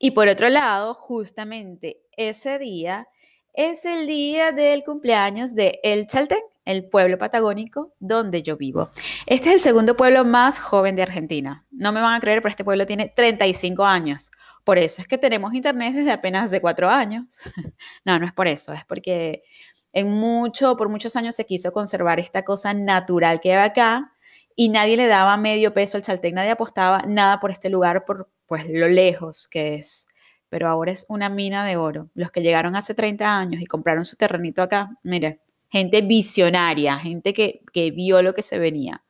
Y 0.00 0.10
por 0.10 0.26
otro 0.26 0.48
lado, 0.48 0.94
justamente 0.94 2.02
ese 2.16 2.58
día 2.58 3.06
es 3.52 3.84
el 3.84 4.06
día 4.06 4.52
del 4.52 4.82
cumpleaños 4.84 5.54
de 5.54 5.80
El 5.82 6.06
Chaltén, 6.06 6.40
el 6.64 6.88
pueblo 6.88 7.18
patagónico 7.18 7.92
donde 7.98 8.42
yo 8.42 8.56
vivo. 8.56 8.88
Este 9.26 9.50
es 9.50 9.54
el 9.56 9.60
segundo 9.60 9.96
pueblo 9.96 10.24
más 10.24 10.58
joven 10.58 10.96
de 10.96 11.02
Argentina. 11.02 11.66
No 11.70 11.92
me 11.92 12.00
van 12.00 12.14
a 12.14 12.20
creer, 12.20 12.40
pero 12.40 12.50
este 12.50 12.64
pueblo 12.64 12.86
tiene 12.86 13.12
35 13.14 13.84
años. 13.84 14.30
Por 14.64 14.78
eso 14.78 15.02
es 15.02 15.08
que 15.08 15.18
tenemos 15.18 15.54
internet 15.54 15.94
desde 15.94 16.12
apenas 16.12 16.44
hace 16.44 16.60
cuatro 16.60 16.88
años. 16.88 17.42
no, 18.04 18.18
no 18.18 18.26
es 18.26 18.32
por 18.32 18.46
eso, 18.46 18.72
es 18.72 18.84
porque 18.86 19.42
en 19.92 20.10
mucho, 20.10 20.76
por 20.76 20.88
muchos 20.88 21.16
años 21.16 21.34
se 21.34 21.44
quiso 21.44 21.72
conservar 21.72 22.20
esta 22.20 22.44
cosa 22.44 22.72
natural 22.72 23.40
que 23.40 23.52
hay 23.52 23.68
acá 23.68 24.12
y 24.56 24.68
nadie 24.68 24.96
le 24.96 25.06
daba 25.06 25.36
medio 25.36 25.74
peso 25.74 25.98
al 25.98 26.02
Chaltén, 26.02 26.34
nadie 26.34 26.52
apostaba 26.52 27.02
nada 27.06 27.40
por 27.40 27.50
este 27.50 27.68
lugar 27.68 28.04
por 28.04 28.30
pues 28.46 28.64
lo 28.68 28.88
lejos 28.88 29.48
que 29.48 29.74
es. 29.74 30.08
Pero 30.52 30.68
ahora 30.68 30.92
es 30.92 31.06
una 31.08 31.30
mina 31.30 31.64
de 31.64 31.78
oro. 31.78 32.10
Los 32.12 32.30
que 32.30 32.42
llegaron 32.42 32.76
hace 32.76 32.94
30 32.94 33.38
años 33.38 33.62
y 33.62 33.64
compraron 33.64 34.04
su 34.04 34.16
terrenito 34.16 34.60
acá, 34.60 34.90
mire, 35.02 35.40
gente 35.70 36.02
visionaria, 36.02 36.98
gente 36.98 37.32
que, 37.32 37.62
que 37.72 37.90
vio 37.90 38.20
lo 38.20 38.34
que 38.34 38.42
se 38.42 38.58
venía. 38.58 39.02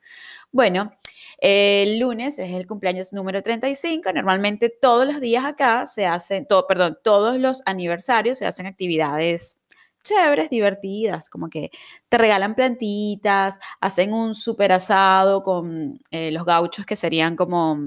Bueno, 0.53 0.93
el 1.39 1.99
lunes 1.99 2.39
es 2.39 2.51
el 2.51 2.65
cumpleaños 2.65 3.11
número 3.11 3.43
35. 3.43 4.13
Normalmente 4.13 4.69
todos 4.69 5.05
los 5.05 5.19
días 5.19 5.43
acá 5.43 5.85
se 5.85 6.05
hacen, 6.05 6.47
todo, 6.47 6.65
perdón, 6.65 6.97
todos 7.03 7.37
los 7.37 7.61
aniversarios 7.65 8.37
se 8.37 8.45
hacen 8.45 8.65
actividades 8.65 9.59
chéveres, 10.01 10.49
divertidas, 10.49 11.29
como 11.29 11.49
que 11.49 11.71
te 12.07 12.17
regalan 12.17 12.55
plantitas, 12.55 13.59
hacen 13.81 14.13
un 14.13 14.33
super 14.33 14.71
asado 14.71 15.43
con 15.43 15.99
eh, 16.11 16.31
los 16.31 16.45
gauchos 16.45 16.85
que 16.85 16.95
serían 16.95 17.35
como 17.35 17.77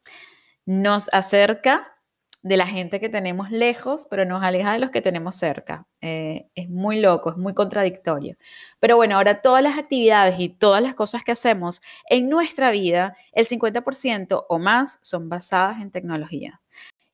nos 0.64 1.12
acerca 1.12 1.94
de 2.42 2.58
la 2.58 2.66
gente 2.66 3.00
que 3.00 3.08
tenemos 3.08 3.50
lejos, 3.50 4.06
pero 4.10 4.26
nos 4.26 4.42
aleja 4.42 4.72
de 4.74 4.78
los 4.78 4.90
que 4.90 5.00
tenemos 5.00 5.34
cerca. 5.36 5.86
Eh, 6.02 6.48
es 6.54 6.68
muy 6.68 7.00
loco, 7.00 7.30
es 7.30 7.36
muy 7.38 7.54
contradictorio. 7.54 8.36
Pero 8.80 8.96
bueno, 8.96 9.16
ahora 9.16 9.40
todas 9.40 9.62
las 9.62 9.78
actividades 9.78 10.38
y 10.38 10.50
todas 10.50 10.82
las 10.82 10.94
cosas 10.94 11.24
que 11.24 11.32
hacemos 11.32 11.80
en 12.08 12.28
nuestra 12.28 12.70
vida, 12.70 13.16
el 13.32 13.46
50% 13.46 14.44
o 14.48 14.58
más 14.58 14.98
son 15.02 15.30
basadas 15.30 15.80
en 15.80 15.90
tecnología. 15.90 16.60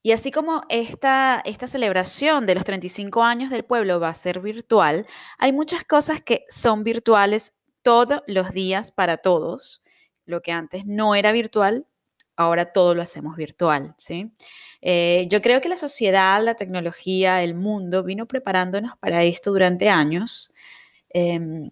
Y 0.02 0.12
así 0.12 0.30
como 0.30 0.62
esta, 0.69 1.42
esta 1.45 1.66
celebración 1.66 2.47
de 2.47 2.54
los 2.54 2.64
35 2.64 3.23
años 3.23 3.50
del 3.50 3.64
pueblo 3.64 4.00
va 4.00 4.09
a 4.09 4.14
ser 4.14 4.40
virtual, 4.40 5.07
hay 5.38 5.52
muchas 5.52 5.85
cosas 5.85 6.23
que 6.23 6.45
son 6.49 6.85
virtuales 6.85 7.59
todos 7.83 8.23
los 8.26 8.50
días 8.52 8.92
para 8.92 9.19
todos. 9.19 9.83
Lo 10.25 10.40
que 10.40 10.52
antes 10.52 10.87
no 10.87 11.14
era 11.14 11.33
virtual, 11.33 11.87
ahora 12.37 12.73
todo 12.73 12.95
lo 12.95 13.02
hacemos 13.02 13.37
virtual, 13.37 13.95
¿sí? 13.99 14.33
Eh, 14.80 15.26
yo 15.30 15.42
creo 15.42 15.61
que 15.61 15.69
la 15.69 15.76
sociedad, 15.76 16.42
la 16.42 16.54
tecnología, 16.54 17.42
el 17.42 17.54
mundo 17.54 18.02
vino 18.02 18.26
preparándonos 18.26 18.97
para 18.99 19.23
esto 19.25 19.52
durante 19.52 19.90
años 19.90 20.52
em, 21.11 21.71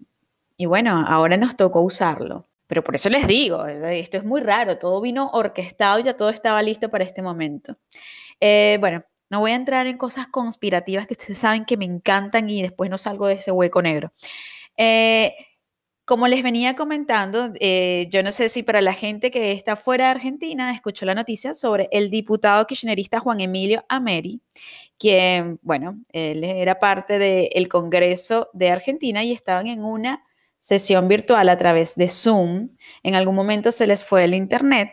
y 0.59 0.67
bueno, 0.67 1.05
ahora 1.07 1.37
nos 1.37 1.57
tocó 1.57 1.81
usarlo. 1.83 2.47
Pero 2.69 2.85
por 2.85 2.95
eso 2.95 3.09
les 3.09 3.27
digo, 3.27 3.67
esto 3.67 4.19
es 4.19 4.25
muy 4.25 4.43
raro, 4.43 4.79
todo 4.79 5.01
vino 5.01 5.31
orquestado, 5.33 5.99
ya 6.01 6.17
todo 6.17 6.29
estaba 6.29 6.63
listo 6.63 6.91
para 6.91 7.03
este 7.03 7.23
momento. 7.23 7.77
Eh, 8.41 8.77
bueno, 8.79 9.03
no 9.31 9.41
voy 9.41 9.53
a 9.53 9.57
entrar 9.57 9.87
en 9.87 9.97
cosas 9.97 10.29
conspirativas 10.29 11.07
que 11.07 11.15
ustedes 11.15 11.39
saben 11.39 11.65
que 11.65 11.79
me 11.79 11.87
encantan 11.87 12.49
y 12.51 12.63
después 12.63 12.91
no 12.91 12.99
salgo 12.99 13.27
de 13.27 13.35
ese 13.35 13.51
hueco 13.53 13.81
negro. 13.81 14.13
Eh, 14.77 15.35
como 16.05 16.29
les 16.29 16.43
venía 16.43 16.75
comentando, 16.75 17.53
eh, 17.59 18.07
yo 18.11 18.23
no 18.23 18.33
sé 18.33 18.51
si 18.51 18.63
para 18.63 18.83
la 18.83 18.95
gente 18.95 19.31
que 19.31 19.53
está 19.53 19.75
fuera 19.77 20.07
de 20.07 20.11
Argentina 20.13 20.73
escuchó 20.73 21.07
la 21.07 21.15
noticia 21.15 21.55
sobre 21.55 21.89
el 21.91 22.11
diputado 22.11 22.67
kirchnerista 22.67 23.19
Juan 23.21 23.41
Emilio 23.41 23.85
Ameri, 23.89 24.43
quien, 24.99 25.59
bueno, 25.63 26.01
él 26.13 26.45
era 26.45 26.79
parte 26.79 27.19
del 27.19 27.69
Congreso 27.69 28.51
de 28.53 28.71
Argentina 28.71 29.25
y 29.25 29.33
estaban 29.33 29.67
en 29.69 29.85
una 29.85 30.23
sesión 30.69 31.09
virtual 31.09 31.49
a 31.49 31.57
través 31.57 31.95
de 31.95 32.09
Zoom. 32.09 32.69
En 33.03 33.15
algún 33.15 33.35
momento 33.35 33.73
se 33.73 33.87
les 33.87 34.05
fue 34.05 34.25
el 34.25 34.35
internet 34.35 34.91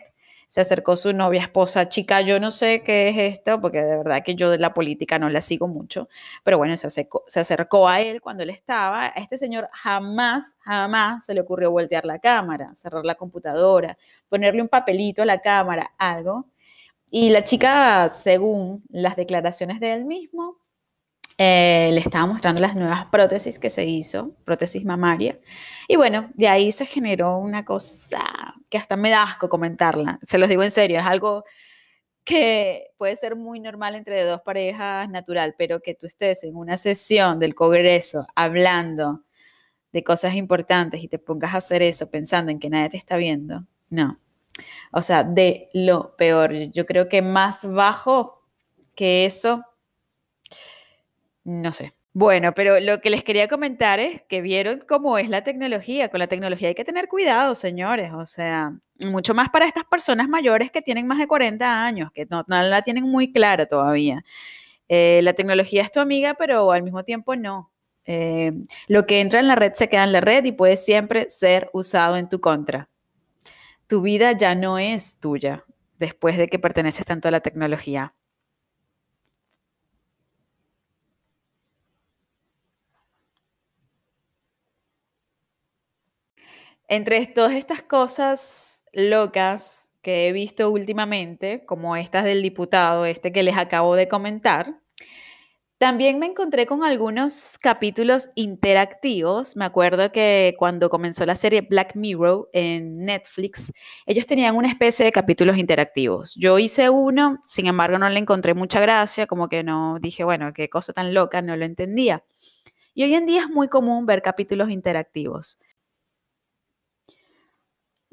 se 0.48 0.60
acercó 0.60 0.94
su 0.94 1.12
novia, 1.12 1.42
esposa, 1.42 1.88
chica, 1.88 2.20
yo 2.20 2.38
no 2.38 2.52
sé 2.52 2.82
qué 2.84 3.08
es 3.08 3.18
esto, 3.18 3.60
porque 3.60 3.82
de 3.82 3.96
verdad 3.96 4.22
que 4.24 4.36
yo 4.36 4.48
de 4.48 4.58
la 4.58 4.72
política 4.74 5.18
no 5.18 5.28
la 5.28 5.40
sigo 5.40 5.66
mucho, 5.66 6.08
pero 6.44 6.56
bueno, 6.56 6.76
se 6.76 6.86
acercó, 6.86 7.24
se 7.26 7.40
acercó 7.40 7.88
a 7.88 8.00
él 8.00 8.20
cuando 8.20 8.44
él 8.44 8.50
estaba. 8.50 9.06
A 9.06 9.08
este 9.08 9.38
señor 9.38 9.68
jamás, 9.72 10.56
jamás 10.60 11.24
se 11.26 11.34
le 11.34 11.40
ocurrió 11.40 11.72
voltear 11.72 12.04
la 12.04 12.20
cámara, 12.20 12.72
cerrar 12.76 13.04
la 13.04 13.16
computadora, 13.16 13.98
ponerle 14.28 14.62
un 14.62 14.68
papelito 14.68 15.22
a 15.22 15.26
la 15.26 15.40
cámara, 15.40 15.92
algo. 15.98 16.46
Y 17.10 17.30
la 17.30 17.42
chica, 17.42 18.08
según 18.08 18.84
las 18.88 19.16
declaraciones 19.16 19.80
de 19.80 19.94
él 19.94 20.04
mismo, 20.04 20.58
eh, 21.38 21.90
le 21.92 22.00
estaba 22.00 22.26
mostrando 22.26 22.60
las 22.60 22.74
nuevas 22.74 23.06
prótesis 23.06 23.58
que 23.58 23.68
se 23.68 23.84
hizo, 23.84 24.34
prótesis 24.44 24.84
mamaria. 24.84 25.38
Y 25.86 25.96
bueno, 25.96 26.30
de 26.34 26.48
ahí 26.48 26.72
se 26.72 26.86
generó 26.86 27.38
una 27.38 27.64
cosa 27.64 28.54
que 28.70 28.78
hasta 28.78 28.96
me 28.96 29.10
da 29.10 29.22
asco 29.22 29.48
comentarla. 29.48 30.18
Se 30.22 30.38
los 30.38 30.48
digo 30.48 30.62
en 30.62 30.70
serio, 30.70 30.98
es 30.98 31.04
algo 31.04 31.44
que 32.24 32.88
puede 32.96 33.16
ser 33.16 33.36
muy 33.36 33.60
normal 33.60 33.94
entre 33.94 34.24
dos 34.24 34.40
parejas 34.42 35.08
natural, 35.10 35.54
pero 35.56 35.80
que 35.80 35.94
tú 35.94 36.06
estés 36.06 36.42
en 36.44 36.56
una 36.56 36.76
sesión 36.76 37.38
del 37.38 37.54
Congreso 37.54 38.26
hablando 38.34 39.22
de 39.92 40.02
cosas 40.02 40.34
importantes 40.34 41.02
y 41.04 41.08
te 41.08 41.18
pongas 41.18 41.54
a 41.54 41.58
hacer 41.58 41.82
eso 41.82 42.10
pensando 42.10 42.50
en 42.50 42.58
que 42.58 42.70
nadie 42.70 42.90
te 42.90 42.96
está 42.96 43.16
viendo, 43.16 43.66
no. 43.90 44.18
O 44.90 45.02
sea, 45.02 45.22
de 45.22 45.68
lo 45.72 46.16
peor. 46.16 46.52
Yo 46.72 46.86
creo 46.86 47.08
que 47.08 47.22
más 47.22 47.64
bajo 47.70 48.42
que 48.94 49.26
eso 49.26 49.64
no 51.46 51.72
sé. 51.72 51.94
Bueno, 52.12 52.52
pero 52.54 52.80
lo 52.80 53.00
que 53.00 53.10
les 53.10 53.22
quería 53.22 53.46
comentar 53.46 54.00
es 54.00 54.22
que 54.22 54.40
vieron 54.40 54.82
cómo 54.88 55.18
es 55.18 55.28
la 55.28 55.44
tecnología. 55.44 56.08
Con 56.08 56.18
la 56.18 56.26
tecnología 56.26 56.68
hay 56.68 56.74
que 56.74 56.84
tener 56.84 57.08
cuidado, 57.08 57.54
señores. 57.54 58.10
O 58.14 58.26
sea, 58.26 58.72
mucho 59.06 59.34
más 59.34 59.50
para 59.50 59.66
estas 59.66 59.84
personas 59.84 60.28
mayores 60.28 60.70
que 60.70 60.82
tienen 60.82 61.06
más 61.06 61.18
de 61.18 61.28
40 61.28 61.84
años, 61.84 62.10
que 62.12 62.26
no, 62.26 62.44
la 62.48 62.82
tienen 62.82 63.04
muy 63.04 63.32
clara 63.32 63.66
todavía. 63.66 64.24
Eh, 64.88 65.20
la 65.22 65.34
tecnología 65.34 65.82
es 65.82 65.92
tu 65.92 66.00
amiga, 66.00 66.34
pero 66.34 66.72
al 66.72 66.82
mismo 66.82 67.04
tiempo 67.04 67.36
no. 67.36 67.70
Eh, 68.06 68.52
lo 68.88 69.06
que 69.06 69.20
entra 69.20 69.40
en 69.40 69.48
la 69.48 69.54
red 69.54 69.72
se 69.74 69.88
queda 69.88 70.04
en 70.04 70.12
la 70.12 70.20
red 70.20 70.44
y 70.46 70.52
puede 70.52 70.76
siempre 70.76 71.26
ser 71.30 71.70
usado 71.72 72.16
en 72.16 72.28
tu 72.28 72.40
contra. 72.40 72.88
Tu 73.86 74.02
vida 74.02 74.32
ya 74.32 74.54
no 74.54 74.78
es 74.78 75.20
tuya 75.20 75.64
después 75.98 76.38
de 76.38 76.48
que 76.48 76.58
perteneces 76.58 77.06
tanto 77.06 77.28
a 77.28 77.30
la 77.30 77.40
tecnología. 77.40 78.14
Entre 86.88 87.26
todas 87.26 87.52
estas 87.54 87.82
cosas 87.82 88.84
locas 88.92 89.94
que 90.02 90.28
he 90.28 90.32
visto 90.32 90.70
últimamente, 90.70 91.64
como 91.66 91.96
estas 91.96 92.24
del 92.24 92.42
diputado, 92.42 93.04
este 93.06 93.32
que 93.32 93.42
les 93.42 93.56
acabo 93.56 93.96
de 93.96 94.08
comentar, 94.08 94.80
También 95.78 96.18
me 96.18 96.24
encontré 96.26 96.64
con 96.64 96.82
algunos 96.82 97.58
capítulos 97.58 98.28
interactivos. 98.34 99.56
Me 99.56 99.66
acuerdo 99.66 100.10
que 100.10 100.54
cuando 100.58 100.88
comenzó 100.88 101.26
la 101.26 101.34
serie 101.34 101.60
Black 101.60 101.94
Mirror 101.96 102.48
en 102.54 103.04
Netflix, 103.04 103.72
ellos 104.06 104.24
tenían 104.26 104.56
una 104.56 104.68
especie 104.68 105.04
de 105.04 105.12
capítulos 105.12 105.58
interactivos. 105.58 106.34
Yo 106.36 106.58
hice 106.58 106.88
uno, 106.88 107.38
sin 107.42 107.66
embargo 107.66 107.98
no 107.98 108.08
le 108.08 108.18
encontré 108.18 108.54
mucha 108.54 108.80
gracia, 108.80 109.26
como 109.26 109.50
que 109.50 109.62
no 109.62 109.98
dije, 110.00 110.24
bueno, 110.24 110.54
qué 110.54 110.70
cosa 110.70 110.94
tan 110.94 111.12
loca, 111.12 111.42
no 111.42 111.54
lo 111.58 111.66
entendía. 111.66 112.24
Y 112.94 113.04
hoy 113.04 113.14
en 113.14 113.26
día 113.26 113.42
es 113.42 113.50
muy 113.50 113.68
común 113.68 114.06
ver 114.06 114.22
capítulos 114.22 114.70
interactivos. 114.70 115.58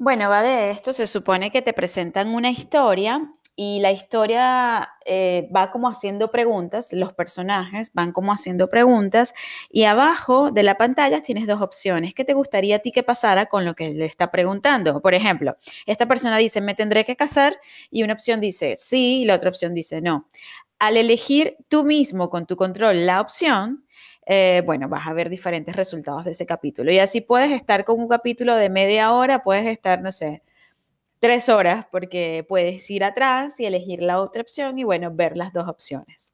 Bueno, 0.04 0.28
va 0.28 0.42
de 0.42 0.68
esto, 0.68 0.92
se 0.92 1.06
supone 1.06 1.50
que 1.50 1.62
te 1.62 1.72
presentan 1.72 2.34
una 2.34 2.50
historia 2.50 3.32
y 3.56 3.80
la 3.80 3.90
historia 3.90 4.90
eh, 5.06 5.48
va 5.50 5.70
como 5.70 5.88
haciendo 5.88 6.30
preguntas, 6.30 6.92
los 6.92 7.14
personajes 7.14 7.90
van 7.94 8.12
como 8.12 8.30
haciendo 8.30 8.68
preguntas 8.68 9.32
y 9.70 9.84
abajo 9.84 10.50
de 10.50 10.62
la 10.62 10.76
pantalla 10.76 11.22
tienes 11.22 11.46
dos 11.46 11.62
opciones. 11.62 12.12
¿Qué 12.12 12.22
te 12.22 12.34
gustaría 12.34 12.76
a 12.76 12.78
ti 12.80 12.92
que 12.92 13.02
pasara 13.02 13.46
con 13.46 13.64
lo 13.64 13.74
que 13.74 13.94
le 13.94 14.04
está 14.04 14.30
preguntando? 14.30 15.00
Por 15.00 15.14
ejemplo, 15.14 15.56
esta 15.86 16.06
persona 16.06 16.36
dice, 16.36 16.60
me 16.60 16.74
tendré 16.74 17.06
que 17.06 17.16
casar 17.16 17.58
y 17.90 18.02
una 18.02 18.12
opción 18.12 18.42
dice 18.42 18.74
sí 18.76 19.22
y 19.22 19.24
la 19.24 19.36
otra 19.36 19.48
opción 19.48 19.72
dice 19.72 20.02
no. 20.02 20.28
Al 20.78 20.98
elegir 20.98 21.56
tú 21.68 21.82
mismo 21.82 22.28
con 22.28 22.44
tu 22.46 22.56
control 22.56 23.06
la 23.06 23.22
opción, 23.22 23.86
eh, 24.26 24.62
bueno, 24.66 24.88
vas 24.88 25.06
a 25.06 25.12
ver 25.12 25.30
diferentes 25.30 25.76
resultados 25.76 26.24
de 26.24 26.32
ese 26.32 26.46
capítulo. 26.46 26.92
Y 26.92 26.98
así 26.98 27.20
puedes 27.20 27.50
estar 27.52 27.84
con 27.84 28.00
un 28.00 28.08
capítulo 28.08 28.54
de 28.56 28.68
media 28.70 29.12
hora, 29.12 29.42
puedes 29.42 29.66
estar, 29.66 30.02
no 30.02 30.12
sé, 30.12 30.42
tres 31.20 31.48
horas 31.48 31.86
porque 31.90 32.44
puedes 32.48 32.90
ir 32.90 33.04
atrás 33.04 33.60
y 33.60 33.66
elegir 33.66 34.02
la 34.02 34.20
otra 34.20 34.42
opción 34.42 34.78
y 34.78 34.84
bueno, 34.84 35.10
ver 35.14 35.36
las 35.38 35.54
dos 35.54 35.68
opciones. 35.68 36.33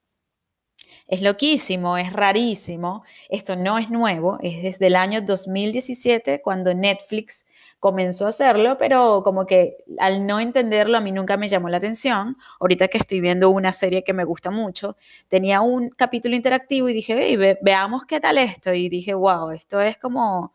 Es 1.10 1.22
loquísimo, 1.22 1.96
es 1.96 2.12
rarísimo. 2.12 3.02
Esto 3.28 3.56
no 3.56 3.78
es 3.78 3.90
nuevo, 3.90 4.38
es 4.42 4.62
desde 4.62 4.86
el 4.86 4.94
año 4.94 5.20
2017 5.22 6.40
cuando 6.40 6.72
Netflix 6.72 7.46
comenzó 7.80 8.26
a 8.26 8.28
hacerlo, 8.28 8.78
pero 8.78 9.24
como 9.24 9.44
que 9.44 9.78
al 9.98 10.24
no 10.24 10.38
entenderlo 10.38 10.96
a 10.96 11.00
mí 11.00 11.10
nunca 11.10 11.36
me 11.36 11.48
llamó 11.48 11.68
la 11.68 11.78
atención. 11.78 12.36
Ahorita 12.60 12.86
que 12.86 12.98
estoy 12.98 13.20
viendo 13.20 13.50
una 13.50 13.72
serie 13.72 14.04
que 14.04 14.12
me 14.12 14.22
gusta 14.22 14.52
mucho, 14.52 14.96
tenía 15.26 15.62
un 15.62 15.88
capítulo 15.90 16.36
interactivo 16.36 16.88
y 16.88 16.92
dije, 16.92 17.58
veamos 17.60 18.06
qué 18.06 18.20
tal 18.20 18.38
esto. 18.38 18.72
Y 18.72 18.88
dije, 18.88 19.12
wow, 19.12 19.50
esto 19.50 19.80
es 19.80 19.98
como, 19.98 20.54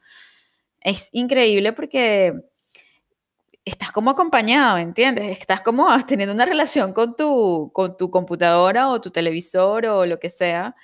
es 0.79 1.09
increíble 1.12 1.74
porque 1.74 2.33
estás 3.65 3.91
como 3.91 4.12
acompañado, 4.12 4.77
¿entiendes? 4.77 5.39
Estás 5.39 5.62
como 5.62 5.88
teniendo 6.07 6.34
una 6.34 6.45
relación 6.45 6.93
con 6.93 7.15
tu, 7.15 7.72
con 7.74 7.98
tu 7.98 8.12
computadora 8.12 8.89
o 8.89 9.01
tu 9.01 9.12
televisor 9.12 9.86
o 9.88 10.05
lo 10.05 10.19
que 10.19 10.29
sea, 10.29 10.75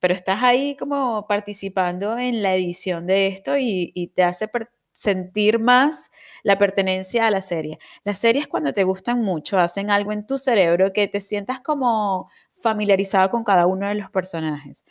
pero 0.00 0.14
estás 0.14 0.42
ahí 0.42 0.76
como 0.76 1.26
participando 1.28 2.18
en 2.18 2.42
la 2.42 2.54
edición 2.54 3.06
de 3.06 3.28
esto 3.28 3.56
y, 3.58 4.12
te 4.14 4.22
hace 4.24 4.50
sentir 4.92 5.60
más 5.60 6.10
la 6.42 6.58
pertenencia 6.58 7.26
a 7.26 7.30
la 7.30 7.40
serie. 7.40 7.78
Las 8.04 8.18
series 8.18 8.48
cuando 8.48 8.72
te 8.72 8.84
gustan 8.84 9.22
mucho 9.22 9.58
hacen 9.58 9.90
algo 9.90 10.12
en 10.12 10.26
tu 10.26 10.38
cerebro 10.38 10.92
que 10.92 11.08
te 11.08 11.20
sientas 11.20 11.60
como 11.60 12.30
familiarizado 12.50 13.30
con 13.30 13.44
cada 13.44 13.66
uno 13.66 13.88
de 13.88 13.94
los 13.94 14.10
personajes. 14.10 14.84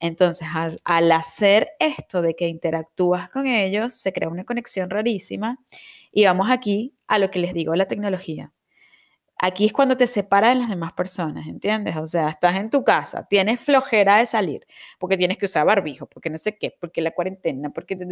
Entonces, 0.00 0.48
al 0.84 1.12
hacer 1.12 1.70
esto 1.78 2.22
de 2.22 2.34
que 2.34 2.48
interactúas 2.48 3.30
con 3.30 3.46
ellos, 3.46 3.94
se 3.94 4.12
crea 4.12 4.28
una 4.28 4.44
conexión 4.44 4.90
rarísima 4.90 5.58
y 6.12 6.24
vamos 6.26 6.50
aquí 6.50 6.94
a 7.08 7.18
lo 7.18 7.30
que 7.30 7.40
les 7.40 7.54
digo, 7.54 7.74
la 7.74 7.86
tecnología. 7.86 8.52
Aquí 9.38 9.64
es 9.66 9.72
cuando 9.72 9.96
te 9.96 10.06
separa 10.06 10.50
de 10.50 10.54
las 10.54 10.68
demás 10.68 10.92
personas, 10.92 11.48
¿entiendes? 11.48 11.96
O 11.96 12.06
sea, 12.06 12.28
estás 12.28 12.56
en 12.56 12.70
tu 12.70 12.84
casa, 12.84 13.26
tienes 13.28 13.60
flojera 13.60 14.18
de 14.18 14.26
salir, 14.26 14.66
porque 15.00 15.16
tienes 15.16 15.36
que 15.36 15.46
usar 15.46 15.66
barbijo, 15.66 16.06
porque 16.06 16.30
no 16.30 16.38
sé 16.38 16.56
qué, 16.56 16.76
porque 16.78 17.00
la 17.00 17.10
cuarentena, 17.10 17.70
porque 17.70 17.96
te, 17.96 18.06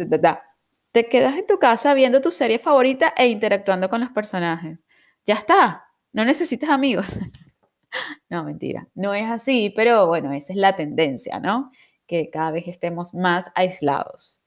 te 0.91 1.05
quedas 1.07 1.37
en 1.37 1.45
tu 1.45 1.57
casa 1.57 1.93
viendo 1.93 2.19
tu 2.19 2.31
serie 2.31 2.59
favorita 2.59 3.13
e 3.15 3.27
interactuando 3.27 3.87
con 3.87 4.01
los 4.01 4.09
personajes. 4.09 4.83
Ya 5.25 5.35
está, 5.35 5.85
no 6.11 6.25
necesitas 6.25 6.69
amigos. 6.69 7.17
no, 8.29 8.43
mentira, 8.43 8.89
no 8.93 9.13
es 9.13 9.29
así, 9.29 9.71
pero 9.73 10.07
bueno, 10.07 10.33
esa 10.33 10.51
es 10.51 10.59
la 10.59 10.75
tendencia, 10.75 11.39
¿no? 11.39 11.71
Que 12.07 12.29
cada 12.29 12.51
vez 12.51 12.67
estemos 12.67 13.13
más 13.13 13.51
aislados. 13.55 14.40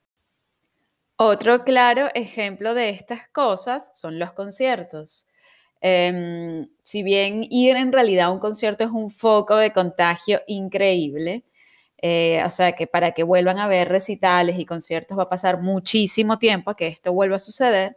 Otro 1.17 1.63
claro 1.65 2.09
ejemplo 2.15 2.75
de 2.75 2.91
estas 2.91 3.29
cosas 3.29 3.91
son 3.95 4.19
los 4.19 4.33
conciertos. 4.33 5.29
Em, 5.81 6.69
si 6.83 7.03
bien 7.05 7.47
ir 7.51 7.77
en 7.77 7.93
realidad 7.93 8.27
a 8.27 8.31
un 8.33 8.41
concierto 8.41 8.85
es 8.85 8.91
un 8.91 9.11
foco 9.11 9.57
de 9.57 9.73
contagio 9.73 10.41
increíble, 10.49 11.45
eh, 11.99 12.43
o 12.45 12.51
sea 12.51 12.73
que 12.73 12.87
para 12.87 13.13
que 13.13 13.23
vuelvan 13.23 13.59
a 13.59 13.69
ver 13.69 13.89
recitales 13.89 14.59
y 14.59 14.67
conciertos 14.67 15.17
va 15.19 15.25
a 15.25 15.29
pasar 15.29 15.61
muchísimo 15.63 16.39
tiempo 16.39 16.75
que 16.75 16.89
esto 16.89 17.13
vuelva 17.13 17.37
a 17.37 17.39
suceder. 17.39 17.97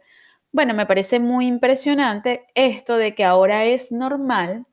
Bueno, 0.52 0.74
me 0.74 0.86
parece 0.86 1.18
muy 1.20 1.46
impresionante 1.46 2.46
esto 2.54 2.96
de 2.96 3.14
que 3.14 3.24
ahora 3.24 3.64
es 3.64 3.90
normal 3.92 4.66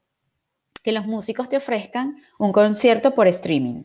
que 0.83 0.91
los 0.91 1.07
músicos 1.07 1.49
te 1.49 1.57
ofrezcan 1.57 2.17
un 2.37 2.51
concierto 2.51 3.15
por 3.15 3.27
streaming. 3.27 3.83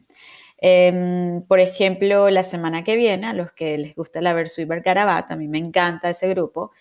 Em, 0.60 1.42
por 1.46 1.58
ejemplo, 1.58 2.28
la 2.28 2.44
semana 2.44 2.84
que 2.84 2.96
viene, 2.96 3.26
a 3.26 3.32
los 3.32 3.52
que 3.52 3.78
les 3.78 3.96
gusta 3.96 4.20
la 4.20 4.34
Versuit 4.34 4.68
Garabat, 4.68 5.30
a 5.30 5.36
mí 5.36 5.48
me 5.48 5.58
encanta 5.58 6.10
ese 6.10 6.28
grupo, 6.28 6.72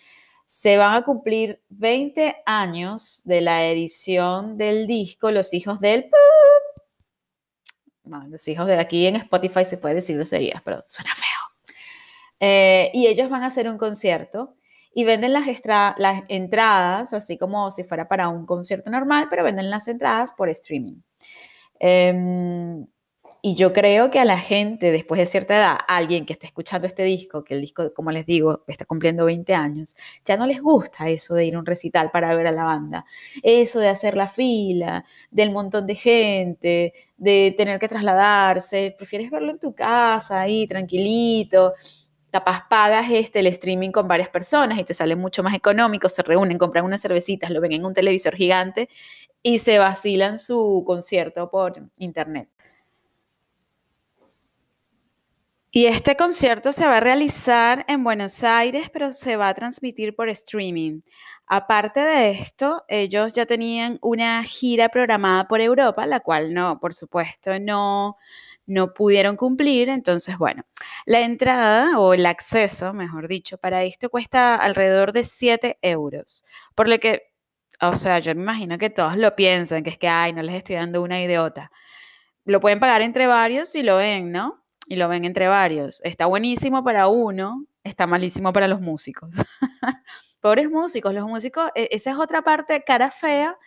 se 0.45 0.77
van 0.77 0.95
a 0.95 1.03
cumplir 1.03 1.61
20 1.69 2.37
años 2.45 3.21
de 3.23 3.41
la 3.41 3.67
edición 3.67 4.57
del 4.57 4.87
disco 4.87 5.31
Los 5.31 5.53
Hijos 5.53 5.79
del... 5.79 6.09
Bueno, 8.03 8.27
los 8.27 8.47
hijos 8.47 8.65
de 8.65 8.75
aquí 8.79 9.05
en 9.05 9.17
Spotify 9.17 9.63
se 9.63 9.77
puede 9.77 9.95
decir 9.95 10.15
groserías, 10.15 10.61
pero 10.63 10.83
suena 10.87 11.11
feo. 11.13 11.75
Eh, 12.39 12.89
y 12.93 13.05
ellos 13.07 13.29
van 13.29 13.43
a 13.43 13.47
hacer 13.47 13.69
un 13.69 13.77
concierto 13.77 14.55
y 14.93 15.03
venden 15.03 15.33
las, 15.33 15.45
las 15.97 16.23
entradas, 16.27 17.13
así 17.13 17.37
como 17.37 17.69
si 17.69 17.83
fuera 17.83 18.07
para 18.07 18.29
un 18.29 18.47
concierto 18.47 18.89
normal, 18.89 19.27
pero 19.29 19.43
venden 19.43 19.69
las 19.69 19.87
entradas 19.87 20.33
por 20.33 20.49
streaming. 20.49 21.01
Eh, 21.79 22.83
y 23.41 23.55
yo 23.55 23.71
creo 23.71 24.11
que 24.11 24.19
a 24.19 24.25
la 24.25 24.37
gente, 24.37 24.91
después 24.91 25.19
de 25.19 25.25
cierta 25.25 25.55
edad, 25.55 25.77
alguien 25.87 26.25
que 26.25 26.33
está 26.33 26.45
escuchando 26.45 26.87
este 26.87 27.03
disco, 27.03 27.43
que 27.43 27.53
el 27.53 27.61
disco, 27.61 27.93
como 27.93 28.11
les 28.11 28.25
digo, 28.25 28.63
está 28.67 28.85
cumpliendo 28.85 29.25
20 29.25 29.53
años, 29.53 29.95
ya 30.25 30.35
no 30.35 30.45
les 30.45 30.61
gusta 30.61 31.07
eso 31.07 31.35
de 31.35 31.45
ir 31.45 31.55
a 31.55 31.59
un 31.59 31.65
recital 31.65 32.11
para 32.11 32.35
ver 32.35 32.47
a 32.47 32.51
la 32.51 32.63
banda. 32.65 33.05
Eso 33.41 33.79
de 33.79 33.87
hacer 33.87 34.17
la 34.17 34.27
fila, 34.27 35.05
del 35.31 35.51
montón 35.51 35.87
de 35.87 35.95
gente, 35.95 36.93
de 37.17 37.53
tener 37.57 37.79
que 37.79 37.87
trasladarse. 37.87 38.93
Prefieres 38.97 39.31
verlo 39.31 39.51
en 39.51 39.59
tu 39.59 39.73
casa, 39.73 40.41
ahí, 40.41 40.67
tranquilito. 40.67 41.73
Capaz 42.31 42.67
pagas 42.69 43.07
este, 43.11 43.39
el 43.39 43.47
streaming 43.47 43.91
con 43.91 44.07
varias 44.07 44.29
personas 44.29 44.77
y 44.79 44.83
te 44.83 44.93
sale 44.93 45.15
mucho 45.15 45.43
más 45.43 45.55
económico. 45.55 46.09
Se 46.09 46.23
reúnen, 46.23 46.57
compran 46.57 46.85
unas 46.85 47.01
cervecitas, 47.01 47.49
lo 47.51 47.61
ven 47.61 47.71
en 47.73 47.85
un 47.85 47.93
televisor 47.93 48.35
gigante 48.35 48.89
y 49.41 49.59
se 49.59 49.79
vacilan 49.79 50.39
su 50.39 50.83
concierto 50.85 51.49
por 51.49 51.73
internet. 51.97 52.49
Y 55.71 55.85
este 55.85 56.15
concierto 56.15 56.71
se 56.71 56.87
va 56.87 56.97
a 56.97 56.99
realizar 56.99 57.85
en 57.87 58.03
Buenos 58.03 58.43
Aires, 58.43 58.89
pero 58.91 59.11
se 59.11 59.35
va 59.35 59.49
a 59.49 59.53
transmitir 59.53 60.15
por 60.15 60.27
streaming. 60.29 61.01
Aparte 61.45 61.99
de 61.99 62.31
esto, 62.31 62.83
ellos 62.87 63.33
ya 63.33 63.45
tenían 63.45 63.99
una 64.01 64.43
gira 64.43 64.89
programada 64.89 65.47
por 65.47 65.61
Europa, 65.61 66.07
la 66.07 66.21
cual 66.21 66.55
no, 66.55 66.79
por 66.79 66.95
supuesto, 66.95 67.59
no, 67.59 68.17
no 68.65 68.93
pudieron 68.95 69.35
cumplir. 69.37 69.89
Entonces, 69.89 70.39
bueno, 70.39 70.63
la 71.05 71.21
entrada 71.21 71.99
o 71.99 72.15
el 72.15 72.25
acceso, 72.25 72.91
mejor 72.93 73.27
dicho, 73.27 73.59
para 73.59 73.83
esto 73.83 74.09
cuesta 74.09 74.55
alrededor 74.55 75.13
de 75.13 75.21
7 75.23 75.77
euros. 75.83 76.45
Por 76.73 76.87
lo 76.87 76.97
que, 76.99 77.31
o 77.81 77.93
sea, 77.95 78.17
yo 78.19 78.33
me 78.33 78.41
imagino 78.41 78.79
que 78.79 78.89
todos 78.89 79.17
lo 79.17 79.35
piensan, 79.35 79.83
que 79.83 79.91
es 79.91 79.99
que, 79.99 80.07
ay, 80.07 80.33
no 80.33 80.41
les 80.41 80.55
estoy 80.55 80.77
dando 80.77 81.03
una 81.03 81.21
idiota. 81.21 81.71
Lo 82.45 82.59
pueden 82.59 82.79
pagar 82.79 83.03
entre 83.03 83.27
varios 83.27 83.69
si 83.69 83.83
lo 83.83 83.97
ven, 83.97 84.31
¿no? 84.31 84.63
Y 84.89 84.95
lo 84.95 85.07
ven 85.07 85.23
entre 85.23 85.47
varios. 85.47 86.01
Está 86.03 86.25
buenísimo 86.25 86.83
para 86.83 87.07
uno, 87.07 87.65
está 87.83 88.07
malísimo 88.07 88.51
para 88.51 88.67
los 88.67 88.81
músicos. 88.81 89.35
Pobres 90.41 90.69
músicos, 90.69 91.13
los 91.13 91.25
músicos, 91.25 91.69
e, 91.75 91.89
esa 91.91 92.11
es 92.11 92.17
otra 92.17 92.41
parte 92.41 92.83
cara 92.83 93.11
fea 93.11 93.57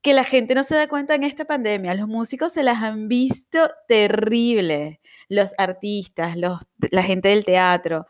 que 0.00 0.12
la 0.12 0.24
gente 0.24 0.54
no 0.54 0.62
se 0.62 0.76
da 0.76 0.86
cuenta 0.86 1.14
en 1.16 1.24
esta 1.24 1.44
pandemia. 1.44 1.94
Los 1.94 2.08
músicos 2.08 2.52
se 2.52 2.62
las 2.62 2.82
han 2.82 3.08
visto 3.08 3.68
terrible, 3.88 5.00
los 5.28 5.54
artistas, 5.58 6.36
los, 6.36 6.60
la 6.90 7.02
gente 7.02 7.30
del 7.30 7.44
teatro. 7.44 8.06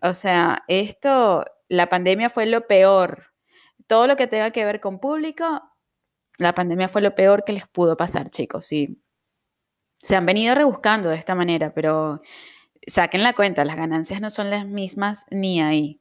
O 0.00 0.14
sea, 0.14 0.64
esto, 0.68 1.44
la 1.68 1.88
pandemia 1.88 2.30
fue 2.30 2.46
lo 2.46 2.66
peor. 2.66 3.34
Todo 3.86 4.06
lo 4.06 4.16
que 4.16 4.26
tenga 4.26 4.50
que 4.52 4.64
ver 4.64 4.80
con 4.80 4.98
público, 4.98 5.62
la 6.38 6.54
pandemia 6.54 6.88
fue 6.88 7.02
lo 7.02 7.14
peor 7.14 7.44
que 7.44 7.52
les 7.52 7.66
pudo 7.66 7.96
pasar, 7.96 8.30
chicos. 8.30 8.64
Sí, 8.64 9.01
se 10.02 10.16
han 10.16 10.26
venido 10.26 10.54
rebuscando 10.54 11.08
de 11.08 11.16
esta 11.16 11.34
manera, 11.34 11.72
pero 11.72 12.20
saquen 12.86 13.22
la 13.22 13.34
cuenta, 13.34 13.64
las 13.64 13.76
ganancias 13.76 14.20
no 14.20 14.30
son 14.30 14.50
las 14.50 14.66
mismas 14.66 15.26
ni 15.30 15.62
ahí. 15.62 16.00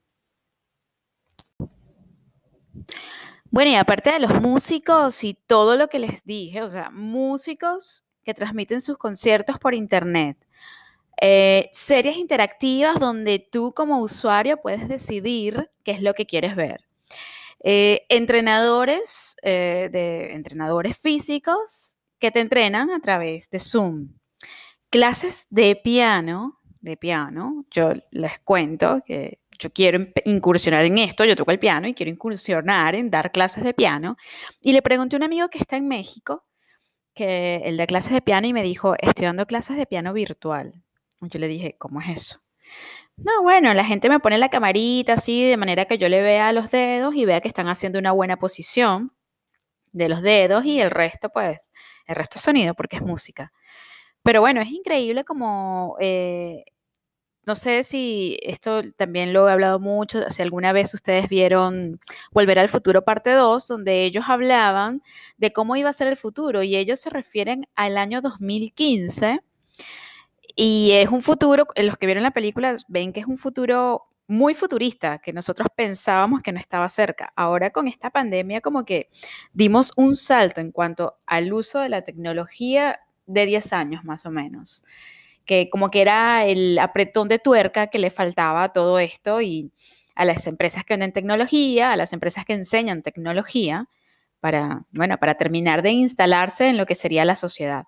Bueno, 3.52 3.72
y 3.72 3.76
aparte 3.76 4.12
de 4.12 4.20
los 4.20 4.42
músicos 4.42 5.24
y 5.24 5.34
todo 5.34 5.76
lo 5.76 5.88
que 5.88 6.00
les 6.00 6.24
dije, 6.24 6.64
o 6.64 6.70
sea, 6.70 6.90
músicos 6.90 8.06
que 8.24 8.34
transmiten 8.34 8.82
sus 8.82 8.98
conciertos 8.98 9.60
por 9.60 9.76
internet. 9.76 10.38
Eh, 11.22 11.70
series 11.72 12.18
interactivas 12.18 13.00
donde 13.00 13.38
tú 13.40 13.74
como 13.74 14.00
usuario 14.00 14.58
puedes 14.58 14.88
decidir 14.88 15.70
qué 15.84 15.92
es 15.92 16.02
lo 16.02 16.14
que 16.16 16.26
quieres 16.26 16.56
ver. 16.56 16.86
Eh, 17.64 18.06
entrenadores, 18.10 19.36
eh, 19.44 19.90
de 19.92 20.34
entrenadores 20.34 20.98
físicos 20.98 21.98
que 22.22 22.32
te 22.32 22.40
entrenan 22.40 22.92
a 22.92 23.00
través 23.00 23.50
de 23.50 23.60
Zoom. 23.60 24.14
Clases 24.92 25.48
de 25.50 25.76
piano, 25.76 26.60
de 26.80 26.96
piano. 26.96 27.66
Yo 27.72 27.94
les 28.12 28.40
cuento 28.40 29.02
que 29.06 29.40
yo 29.58 29.72
quiero 29.72 30.08
incursionar 30.26 30.86
en 30.86 31.00
esto, 31.00 31.26
yo 31.26 31.36
toco 31.36 31.52
el 31.52 31.60
piano 31.60 31.88
y 31.88 31.94
quiero 31.94 32.12
incursionar 32.12 32.96
en 32.96 33.10
dar 33.10 33.32
clases 33.32 33.64
de 33.64 33.74
piano. 33.74 34.18
Y 34.62 34.74
le 34.74 34.82
pregunté 34.82 35.16
a 35.16 35.18
un 35.18 35.24
amigo 35.24 35.50
que 35.50 35.58
está 35.58 35.78
en 35.78 35.88
México, 35.88 36.46
que 37.14 37.58
él 37.66 37.78
da 37.78 37.88
clases 37.88 38.14
de 38.14 38.22
piano 38.22 38.48
y 38.48 38.54
me 38.54 38.64
dijo, 38.64 38.96
estoy 39.00 39.26
dando 39.26 39.46
clases 39.48 39.78
de 39.78 39.86
piano 39.88 40.14
virtual. 40.14 40.84
Yo 41.22 41.40
le 41.40 41.48
dije, 41.48 41.76
¿cómo 41.80 42.02
es 42.02 42.10
eso? 42.10 42.42
No, 43.18 43.44
bueno, 43.44 43.74
la 43.74 43.84
gente 43.84 44.10
me 44.10 44.20
pone 44.20 44.38
la 44.38 44.50
camarita 44.50 45.14
así 45.14 45.44
de 45.44 45.58
manera 45.58 45.86
que 45.86 45.98
yo 45.98 46.08
le 46.08 46.22
vea 46.22 46.54
los 46.54 46.70
dedos 46.72 47.16
y 47.16 47.26
vea 47.26 47.42
que 47.42 47.48
están 47.48 47.68
haciendo 47.68 48.00
una 48.00 48.12
buena 48.12 48.38
posición 48.38 49.12
de 49.92 50.10
los 50.10 50.22
dedos 50.22 50.66
y 50.66 50.80
el 50.80 50.92
resto, 50.92 51.30
pues, 51.30 51.72
el 52.12 52.16
resto 52.16 52.38
es 52.38 52.44
sonido 52.44 52.74
porque 52.76 52.98
es 52.98 53.02
música. 53.02 53.52
Pero 54.24 54.42
bueno, 54.42 54.62
es 54.62 54.70
increíble 54.70 55.24
como, 55.24 55.98
eh, 56.00 56.64
no 57.46 57.56
sé 57.56 57.84
si 57.84 58.38
esto 58.44 58.82
también 58.96 59.34
lo 59.34 59.50
he 59.50 59.52
hablado 59.52 59.80
mucho, 59.80 60.30
si 60.30 60.42
alguna 60.42 60.74
vez 60.74 60.94
ustedes 60.94 61.28
vieron 61.30 62.00
Volver 62.32 62.60
al 62.60 62.70
Futuro 62.70 63.04
parte 63.04 63.32
2, 63.32 63.68
donde 63.68 64.04
ellos 64.06 64.26
hablaban 64.28 65.02
de 65.38 65.52
cómo 65.52 65.76
iba 65.76 65.90
a 65.90 65.94
ser 65.94 66.08
el 66.08 66.18
futuro 66.18 66.64
y 66.64 66.76
ellos 66.76 67.00
se 67.00 67.10
refieren 67.10 67.68
al 67.76 67.98
año 67.98 68.22
2015 68.22 69.42
y 70.56 70.92
es 70.94 71.10
un 71.10 71.22
futuro, 71.22 71.66
los 71.76 71.98
que 71.98 72.06
vieron 72.06 72.24
la 72.24 72.32
película 72.32 72.76
ven 72.88 73.14
que 73.14 73.22
es 73.22 73.28
un 73.28 73.38
futuro 73.38 74.11
muy 74.32 74.54
futurista, 74.54 75.20
que 75.20 75.34
nosotros 75.34 75.68
pensábamos 75.76 76.42
que 76.42 76.52
no 76.54 76.60
estaba 76.60 76.88
cerca. 76.90 77.34
Ahora 77.36 77.70
con 77.72 77.88
esta 77.88 78.10
pandemia 78.10 78.62
como 78.62 78.86
que 78.86 79.10
dimos 79.54 79.92
un 79.98 80.16
salto 80.16 80.62
en 80.62 80.72
cuanto 80.72 81.18
al 81.26 81.52
uso 81.52 81.80
de 81.80 81.90
la 81.90 82.02
tecnología 82.04 83.02
de 83.26 83.46
10 83.46 83.74
años 83.74 84.04
más 84.06 84.26
o 84.26 84.32
menos, 84.32 84.84
que 85.46 85.70
como 85.70 85.92
que 85.92 86.02
era 86.02 86.46
el 86.46 86.80
apretón 86.80 87.28
de 87.28 87.40
tuerca 87.40 87.88
que 87.88 88.00
le 88.00 88.10
faltaba 88.10 88.64
a 88.64 88.70
todo 88.70 89.00
esto 89.00 89.42
y 89.42 89.72
a 90.16 90.26
las 90.26 90.48
empresas 90.48 90.86
que 90.86 90.94
venden 90.94 91.12
tecnología, 91.12 91.92
a 91.92 91.98
las 91.98 92.14
empresas 92.14 92.46
que 92.46 92.54
enseñan 92.54 93.02
tecnología, 93.02 93.90
para, 94.40 94.86
bueno, 94.92 95.18
para 95.18 95.36
terminar 95.36 95.82
de 95.84 95.92
instalarse 95.92 96.68
en 96.68 96.78
lo 96.78 96.86
que 96.86 96.96
sería 96.96 97.26
la 97.26 97.36
sociedad. 97.36 97.86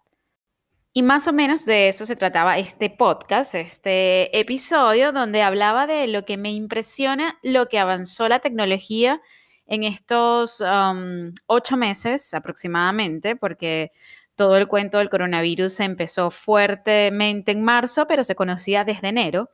Y 0.95 1.01
más 1.01 1.27
o 1.27 1.33
menos 1.33 1.65
de 1.65 1.87
eso 1.87 2.05
se 2.05 2.15
trataba 2.15 2.59
este 2.59 2.91
podcast, 2.91 3.55
este 3.55 4.39
episodio, 4.39 5.11
donde 5.11 5.41
hablaba 5.41 5.87
de 5.87 6.05
lo 6.05 6.23
que 6.23 6.37
me 6.37 6.51
impresiona, 6.51 7.39
lo 7.41 7.67
que 7.67 7.79
avanzó 7.79 8.29
la 8.29 8.39
tecnología 8.39 9.19
en 9.65 9.83
estos 9.83 10.61
um, 10.61 11.33
ocho 11.47 11.77
meses 11.77 12.35
aproximadamente, 12.35 13.35
porque 13.35 13.91
todo 14.35 14.55
el 14.55 14.67
cuento 14.67 14.99
del 14.99 15.09
coronavirus 15.09 15.79
empezó 15.79 16.29
fuertemente 16.29 17.53
en 17.53 17.63
marzo, 17.63 18.05
pero 18.05 18.23
se 18.23 18.35
conocía 18.35 18.83
desde 18.83 19.07
enero. 19.07 19.49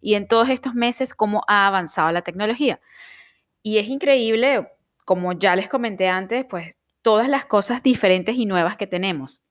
Y 0.00 0.14
en 0.14 0.26
todos 0.26 0.48
estos 0.48 0.74
meses, 0.74 1.14
cómo 1.14 1.42
ha 1.46 1.68
avanzado 1.68 2.10
la 2.10 2.22
tecnología. 2.22 2.80
Y 3.62 3.78
es 3.78 3.88
increíble, 3.88 4.68
como 5.04 5.34
ya 5.34 5.54
les 5.54 5.68
comenté 5.68 6.08
antes, 6.08 6.44
pues 6.50 6.74
todas 7.00 7.28
las 7.28 7.46
cosas 7.46 7.80
diferentes 7.80 8.34
y 8.36 8.44
nuevas 8.44 8.76
que 8.76 8.88
tenemos. 8.88 9.43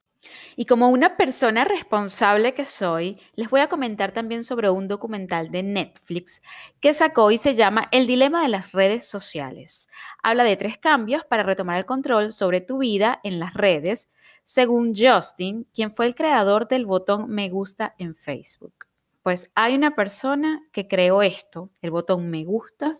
Y 0.56 0.66
como 0.66 0.88
una 0.88 1.16
persona 1.16 1.64
responsable 1.64 2.54
que 2.54 2.64
soy, 2.64 3.14
les 3.34 3.50
voy 3.50 3.60
a 3.60 3.68
comentar 3.68 4.12
también 4.12 4.44
sobre 4.44 4.70
un 4.70 4.88
documental 4.88 5.50
de 5.50 5.62
Netflix 5.62 6.42
que 6.80 6.94
sacó 6.94 7.30
y 7.30 7.38
se 7.38 7.54
llama 7.54 7.88
El 7.90 8.06
dilema 8.06 8.42
de 8.42 8.48
las 8.48 8.72
redes 8.72 9.06
sociales. 9.06 9.88
Habla 10.22 10.44
de 10.44 10.56
tres 10.56 10.78
cambios 10.78 11.24
para 11.24 11.42
retomar 11.42 11.78
el 11.78 11.86
control 11.86 12.32
sobre 12.32 12.60
tu 12.60 12.78
vida 12.78 13.20
en 13.24 13.38
las 13.38 13.54
redes, 13.54 14.08
según 14.44 14.94
Justin, 14.96 15.66
quien 15.74 15.90
fue 15.90 16.06
el 16.06 16.14
creador 16.14 16.68
del 16.68 16.86
botón 16.86 17.30
me 17.30 17.48
gusta 17.48 17.94
en 17.98 18.14
Facebook. 18.14 18.74
Pues 19.22 19.50
hay 19.54 19.74
una 19.74 19.94
persona 19.94 20.62
que 20.70 20.86
creó 20.86 21.22
esto, 21.22 21.70
el 21.80 21.90
botón 21.90 22.30
me 22.30 22.44
gusta, 22.44 22.98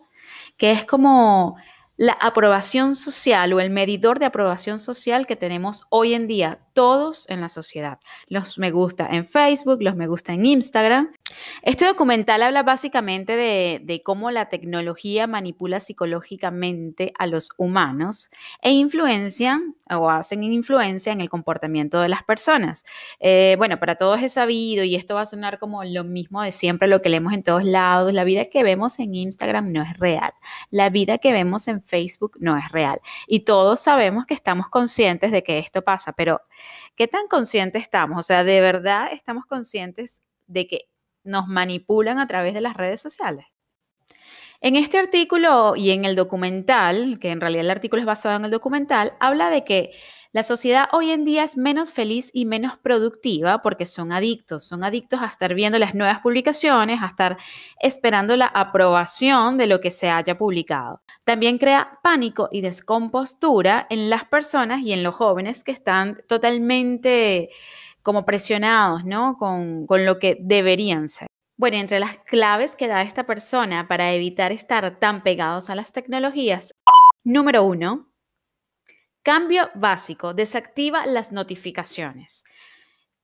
que 0.57 0.71
es 0.71 0.85
como 0.85 1.55
la 1.97 2.13
aprobación 2.13 2.95
social 2.95 3.53
o 3.53 3.59
el 3.59 3.69
medidor 3.69 4.19
de 4.19 4.25
aprobación 4.25 4.79
social 4.79 5.25
que 5.25 5.35
tenemos 5.35 5.85
hoy 5.89 6.13
en 6.13 6.27
día 6.27 6.59
todos 6.73 7.29
en 7.29 7.41
la 7.41 7.49
sociedad. 7.49 7.99
Los 8.27 8.57
me 8.57 8.71
gusta 8.71 9.07
en 9.09 9.25
Facebook, 9.25 9.81
los 9.81 9.95
me 9.95 10.07
gusta 10.07 10.33
en 10.33 10.45
Instagram. 10.45 11.14
Este 11.61 11.85
documental 11.85 12.41
habla 12.41 12.63
básicamente 12.63 13.35
de, 13.35 14.01
cómo 14.03 14.29
la 14.31 14.49
tecnología 14.49 15.25
manipula 15.27 15.79
psicológicamente 15.79 17.13
a 17.17 17.27
los 17.27 17.49
humanos 17.57 18.29
e 18.61 18.71
influencia 18.71 19.59
o 19.89 20.09
hacen 20.09 20.43
influencia 20.43 21.11
en 21.11 21.21
el 21.21 21.29
comportamiento 21.29 22.01
de 22.01 22.09
las 22.09 22.23
personas. 22.23 22.85
Eh, 23.19 23.55
bueno, 23.57 23.79
para 23.79 23.95
todos 23.95 24.21
es 24.21 24.33
sabido 24.33 24.83
y 24.83 24.95
esto 24.95 25.15
va 25.15 25.21
a 25.21 25.25
sonar 25.25 25.59
como 25.59 25.83
lo 25.83 26.03
mismo 26.03 26.41
de 26.41 26.51
siempre, 26.51 26.87
lo 26.87 27.01
que 27.01 27.09
leemos 27.09 27.33
en 27.33 27.43
todos 27.43 27.63
lados. 27.63 28.13
La 28.13 28.23
vida 28.23 28.45
que 28.45 28.63
vemos 28.63 28.99
en 28.99 29.15
Instagram 29.15 29.71
no 29.71 29.81
es 29.81 29.97
real. 29.97 30.33
La 30.71 30.89
vida 30.89 31.17
que 31.17 31.31
vemos 31.31 31.67
en 31.67 31.81
Facebook 31.81 32.37
no 32.39 32.57
es 32.57 32.71
real. 32.71 32.99
Y 33.27 33.41
todos 33.41 33.79
sabemos 33.79 34.25
que 34.25 34.33
estamos 34.33 34.69
conscientes 34.69 35.31
de 35.31 35.43
que 35.43 35.59
esto 35.59 35.83
pasa, 35.83 36.13
pero 36.13 36.41
¿qué 36.95 37.07
tan 37.07 37.27
conscientes 37.27 37.81
estamos? 37.81 38.19
O 38.19 38.23
sea, 38.23 38.43
¿de 38.43 38.61
verdad 38.61 39.07
estamos 39.11 39.45
conscientes 39.45 40.23
de 40.47 40.67
que 40.67 40.89
nos 41.25 41.47
manipulan 41.47 42.19
a 42.19 42.27
través 42.27 42.53
de 42.53 42.61
las 42.61 42.75
redes 42.75 43.01
sociales? 43.01 43.45
En 44.61 44.75
este 44.75 44.97
artículo 44.97 45.75
y 45.75 45.91
en 45.91 46.05
el 46.05 46.15
documental, 46.15 47.19
que 47.19 47.31
en 47.31 47.41
realidad 47.41 47.65
el 47.65 47.71
artículo 47.71 48.01
es 48.01 48.05
basado 48.05 48.35
en 48.35 48.45
el 48.45 48.51
documental, 48.51 49.13
habla 49.19 49.49
de 49.49 49.63
que 49.63 49.91
la 50.35 50.43
sociedad 50.43 50.89
hoy 50.91 51.11
en 51.11 51.23
día 51.23 51.45
es 51.45 51.55
menos 51.55 51.93
feliz 51.93 52.29
y 52.33 52.43
menos 52.43 52.77
productiva 52.77 53.61
porque 53.61 53.85
son 53.85 54.11
adictos, 54.11 54.67
son 54.67 54.83
adictos 54.83 55.21
a 55.21 55.27
estar 55.27 55.53
viendo 55.53 55.79
las 55.79 55.95
nuevas 55.95 56.19
publicaciones, 56.19 57.01
a 57.01 57.05
estar 57.05 57.37
esperando 57.79 58.35
la 58.35 58.47
aprobación 58.47 59.57
de 59.57 59.67
lo 59.67 59.79
que 59.79 59.91
se 59.91 60.09
haya 60.09 60.37
publicado. 60.37 61.01
También 61.23 61.57
crea 61.57 61.99
pánico 62.03 62.49
y 62.51 62.59
descompostura 62.59 63.87
en 63.89 64.09
las 64.09 64.25
personas 64.25 64.81
y 64.81 64.91
en 64.91 65.03
los 65.03 65.15
jóvenes 65.15 65.63
que 65.63 65.71
están 65.71 66.17
totalmente 66.27 67.49
como 68.05 68.23
presionados, 68.23 69.03
¿no? 69.03 69.35
Con, 69.37 69.85
con 69.87 70.05
lo 70.05 70.19
que 70.19 70.37
deberían 70.39 71.09
ser. 71.09 71.27
Bueno, 71.57 71.77
entre 71.77 71.99
las 71.99 72.19
claves 72.19 72.75
que 72.75 72.87
da 72.87 73.01
esta 73.01 73.25
persona 73.25 73.87
para 73.87 74.13
evitar 74.13 74.51
estar 74.51 74.99
tan 74.99 75.23
pegados 75.23 75.69
a 75.69 75.75
las 75.75 75.91
tecnologías, 75.91 76.71
número 77.23 77.63
uno, 77.63 78.11
Cambio 79.25 79.71
básico, 79.73 80.35
desactiva 80.35 81.07
las 81.07 81.31
notificaciones. 81.31 82.43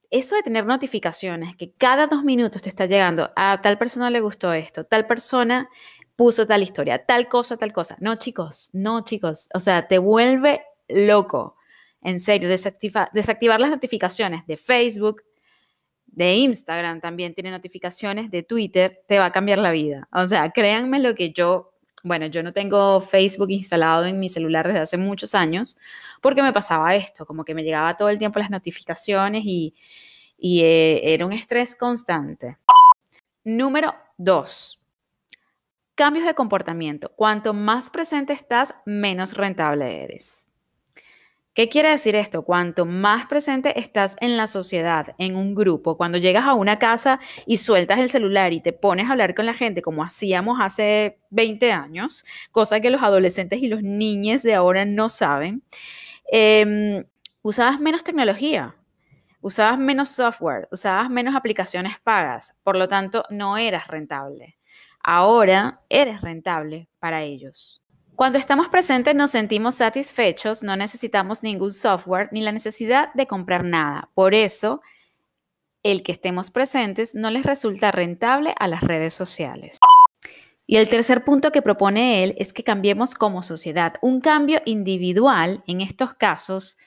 Eso 0.09 0.33
de 0.33 0.41
tener 0.41 0.65
notificaciones, 0.65 1.55
que 1.55 1.73
cada 1.73 2.07
dos 2.07 2.23
minutos 2.23 2.63
te 2.63 2.69
está 2.69 2.87
llegando, 2.87 3.29
a 3.35 3.61
tal 3.61 3.77
persona 3.77 4.09
le 4.09 4.19
gustó 4.19 4.51
esto, 4.51 4.83
tal 4.83 5.05
persona 5.05 5.69
puso 6.15 6.47
tal 6.47 6.63
historia, 6.63 7.05
tal 7.05 7.29
cosa, 7.29 7.55
tal 7.55 7.71
cosa. 7.71 7.97
No, 7.99 8.15
chicos, 8.15 8.71
no, 8.73 9.03
chicos. 9.03 9.47
O 9.53 9.59
sea, 9.59 9.87
te 9.87 9.99
vuelve 9.99 10.63
loco. 10.87 11.55
En 12.01 12.19
serio, 12.19 12.49
desactiva, 12.49 13.09
desactivar 13.13 13.59
las 13.59 13.69
notificaciones 13.69 14.45
de 14.47 14.57
Facebook, 14.57 15.23
de 16.07 16.35
Instagram 16.35 16.99
también 16.99 17.33
tiene 17.33 17.51
notificaciones, 17.51 18.29
de 18.31 18.43
Twitter, 18.43 19.03
te 19.07 19.19
va 19.19 19.25
a 19.25 19.31
cambiar 19.31 19.59
la 19.59 19.71
vida. 19.71 20.07
O 20.11 20.27
sea, 20.27 20.49
créanme 20.51 20.99
lo 20.99 21.15
que 21.15 21.31
yo 21.31 21.71
bueno, 22.03 22.25
yo 22.27 22.41
no 22.43 22.53
tengo 22.53 22.99
Facebook 22.99 23.51
instalado 23.51 24.05
en 24.05 24.19
mi 24.19 24.29
celular 24.29 24.65
desde 24.67 24.79
hace 24.79 24.97
muchos 24.97 25.35
años 25.35 25.77
porque 26.21 26.41
me 26.41 26.53
pasaba 26.53 26.95
esto, 26.95 27.25
como 27.25 27.45
que 27.45 27.53
me 27.53 27.63
llegaba 27.63 27.95
todo 27.95 28.09
el 28.09 28.17
tiempo 28.17 28.39
las 28.39 28.49
notificaciones 28.49 29.43
y, 29.45 29.75
eh, 30.39 31.01
era 31.03 31.25
un 31.25 31.33
estrés 31.33 31.75
constante. 31.75 32.57
Número 33.43 33.93
dos, 34.17 34.83
cambios 35.95 36.25
de 36.25 36.33
comportamiento. 36.33 37.11
Cuanto 37.15 37.53
más 37.53 37.89
presente 37.89 38.33
estás, 38.33 38.73
menos 38.85 39.33
rentable 39.33 40.03
eres. 40.03 40.50
¿Qué 41.53 41.67
quiere 41.67 41.89
decir 41.89 42.15
esto? 42.15 42.43
Cuanto 42.43 42.85
más 42.85 43.27
presente 43.27 43.77
estás 43.77 44.15
en 44.21 44.37
la 44.37 44.47
sociedad, 44.47 45.13
en 45.17 45.35
un 45.35 45.53
grupo, 45.53 45.97
cuando 45.97 46.17
llegas 46.17 46.45
a 46.45 46.53
una 46.53 46.79
casa 46.79 47.19
y 47.45 47.57
sueltas 47.57 47.99
el 47.99 48.09
celular 48.09 48.53
y 48.53 48.61
te 48.61 48.71
pones 48.71 49.07
a 49.07 49.11
hablar 49.11 49.35
con 49.35 49.45
la 49.45 49.53
gente 49.53 49.81
como 49.81 50.01
hacíamos 50.01 50.59
hace 50.61 51.19
20 51.29 51.73
años, 51.73 52.23
cosa 52.51 52.79
que 52.79 52.89
los 52.89 53.01
adolescentes 53.01 53.61
y 53.61 53.67
los 53.67 53.83
niños 53.83 54.43
de 54.43 54.53
ahora 54.53 54.85
no 54.85 55.09
saben, 55.09 55.61
em, 56.31 57.03
usabas 57.41 57.81
menos 57.81 58.05
tecnología, 58.05 58.75
usabas 59.41 59.77
menos 59.77 60.09
software, 60.09 60.69
usabas 60.71 61.09
menos 61.09 61.35
aplicaciones 61.35 61.99
pagas, 62.01 62.55
por 62.63 62.77
lo 62.77 62.87
tanto 62.87 63.25
no 63.29 63.57
eras 63.57 63.87
rentable. 63.87 64.57
Ahora 65.03 65.81
eres 65.89 66.21
rentable 66.21 66.87
para 66.99 67.23
ellos. 67.23 67.81
Cuando 68.21 68.37
estamos 68.37 68.69
presentes 68.69 69.15
nos 69.15 69.31
sentimos 69.31 69.73
satisfechos, 69.73 70.61
no 70.61 70.75
necesitamos 70.75 71.41
ningún 71.41 71.73
software 71.73 72.29
ni 72.31 72.41
la 72.41 72.51
necesidad 72.51 73.11
de 73.15 73.25
comprar 73.25 73.63
nada. 73.63 74.11
Por 74.13 74.35
eso, 74.35 74.83
el 75.81 76.03
que 76.03 76.11
estemos 76.11 76.51
presentes 76.51 77.15
no 77.15 77.31
les 77.31 77.43
resulta 77.43 77.91
rentable 77.91 78.53
a 78.59 78.67
las 78.67 78.81
redes 78.81 79.15
sociales. 79.15 79.79
Y 80.67 80.75
el 80.75 80.87
tercer 80.87 81.23
punto 81.23 81.51
que 81.51 81.63
propone 81.63 82.23
él 82.23 82.35
es 82.37 82.53
que 82.53 82.63
cambiemos 82.63 83.15
como 83.15 83.41
sociedad. 83.41 83.95
Un 84.03 84.21
cambio 84.21 84.61
individual 84.65 85.63
en 85.65 85.81
estos 85.81 86.13
casos 86.13 86.77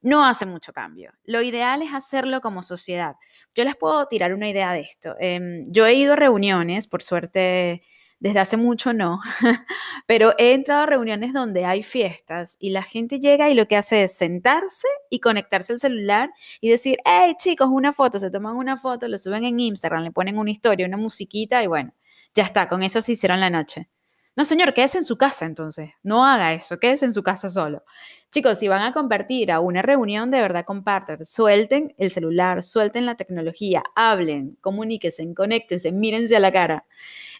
no 0.00 0.24
hace 0.24 0.46
mucho 0.46 0.72
cambio. 0.72 1.12
Lo 1.24 1.42
ideal 1.42 1.82
es 1.82 1.92
hacerlo 1.92 2.40
como 2.40 2.62
sociedad. 2.62 3.16
Yo 3.56 3.64
les 3.64 3.74
puedo 3.74 4.06
tirar 4.06 4.32
una 4.32 4.48
idea 4.48 4.72
de 4.72 4.82
esto. 4.82 5.16
Em, 5.18 5.64
yo 5.66 5.86
he 5.86 5.94
ido 5.94 6.12
a 6.12 6.16
reuniones, 6.16 6.86
por 6.86 7.02
suerte 7.02 7.82
desde 8.18 8.38
hace 8.40 8.56
mucho 8.56 8.92
no, 8.92 9.20
pero 10.06 10.34
he 10.38 10.54
entrado 10.54 10.82
a 10.82 10.86
reuniones 10.86 11.32
donde 11.32 11.64
hay 11.64 11.82
fiestas 11.82 12.56
y 12.58 12.70
la 12.70 12.82
gente 12.82 13.20
llega 13.20 13.50
y 13.50 13.54
lo 13.54 13.68
que 13.68 13.76
hace 13.76 14.04
es 14.04 14.16
sentarse 14.16 14.88
y 15.10 15.20
conectarse 15.20 15.72
al 15.74 15.78
celular 15.78 16.30
y 16.60 16.70
decir, 16.70 16.98
hey 17.04 17.34
chicos, 17.38 17.68
una 17.70 17.92
foto, 17.92 18.18
se 18.18 18.30
toman 18.30 18.56
una 18.56 18.76
foto, 18.76 19.08
lo 19.08 19.18
suben 19.18 19.44
en 19.44 19.60
Instagram, 19.60 20.04
le 20.04 20.12
ponen 20.12 20.38
una 20.38 20.50
historia, 20.50 20.86
una 20.86 20.96
musiquita 20.96 21.62
y 21.62 21.66
bueno, 21.66 21.92
ya 22.34 22.44
está, 22.44 22.68
con 22.68 22.82
eso 22.82 23.00
se 23.02 23.12
hicieron 23.12 23.40
la 23.40 23.50
noche. 23.50 23.88
No, 24.36 24.44
señor, 24.44 24.74
quédese 24.74 24.98
en 24.98 25.04
su 25.04 25.16
casa 25.16 25.46
entonces. 25.46 25.90
No 26.02 26.26
haga 26.26 26.52
eso, 26.52 26.78
quédese 26.78 27.06
en 27.06 27.14
su 27.14 27.22
casa 27.22 27.48
solo. 27.48 27.84
Chicos, 28.30 28.58
si 28.58 28.68
van 28.68 28.82
a 28.82 28.92
compartir 28.92 29.50
a 29.50 29.60
una 29.60 29.80
reunión, 29.80 30.30
de 30.30 30.42
verdad 30.42 30.66
compartan. 30.66 31.24
Suelten 31.24 31.94
el 31.96 32.10
celular, 32.10 32.62
suelten 32.62 33.06
la 33.06 33.14
tecnología, 33.14 33.82
hablen, 33.94 34.58
comuníquense, 34.60 35.32
conéctense, 35.32 35.90
mírense 35.90 36.36
a 36.36 36.40
la 36.40 36.52
cara. 36.52 36.84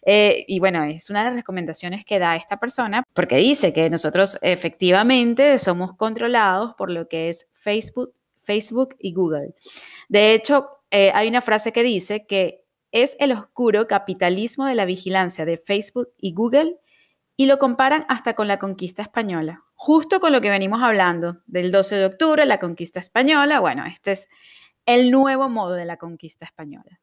Eh, 0.09 0.45
y 0.47 0.61
bueno, 0.61 0.85
es 0.85 1.11
una 1.11 1.21
de 1.21 1.27
las 1.27 1.35
recomendaciones 1.35 2.05
que 2.05 2.21
da 2.21 2.37
esta 2.37 2.59
persona 2.59 3.03
porque 3.13 3.37
dice 3.37 3.73
que 3.73 3.91
nosotros 3.91 4.39
efectivamente 4.41 5.59
somos 5.59 5.97
controlados 5.97 6.75
por 6.75 6.93
lo 6.93 7.09
que 7.09 7.29
es 7.29 7.49
Facebook, 7.53 8.15
Facebook 8.39 8.95
y 9.01 9.13
Google. 9.13 9.55
De 10.09 10.33
hecho, 10.33 10.69
eh, 10.93 11.11
hay 11.13 11.27
una 11.27 11.43
frase 11.43 11.73
que 11.73 11.83
dice 11.83 12.25
que 12.25 12.65
es 12.93 13.17
el 13.19 13.33
oscuro 13.33 13.89
capitalismo 13.89 14.65
de 14.67 14.77
la 14.77 14.85
vigilancia 14.85 15.45
de 15.45 15.59
Facebook 15.59 16.11
y 16.17 16.33
Google 16.33 16.77
y 17.37 17.47
lo 17.47 17.59
comparan 17.59 18.07
hasta 18.09 18.35
con 18.35 18.47
la 18.47 18.61
conquista 18.61 19.03
española. 19.03 19.65
Justo 19.75 20.21
con 20.21 20.33
lo 20.33 20.41
que 20.41 20.51
venimos 20.51 20.83
hablando 20.83 21.43
del 21.47 21.73
12 21.73 21.97
de 21.97 22.07
octubre, 22.07 22.47
la 22.47 22.61
conquista 22.61 23.01
española, 23.01 23.59
bueno, 23.59 23.85
este 23.87 24.13
es 24.13 24.29
el 24.87 25.11
nuevo 25.11 25.49
modo 25.49 25.75
de 25.75 25.85
la 25.85 25.97
conquista 25.97 26.45
española. 26.45 27.01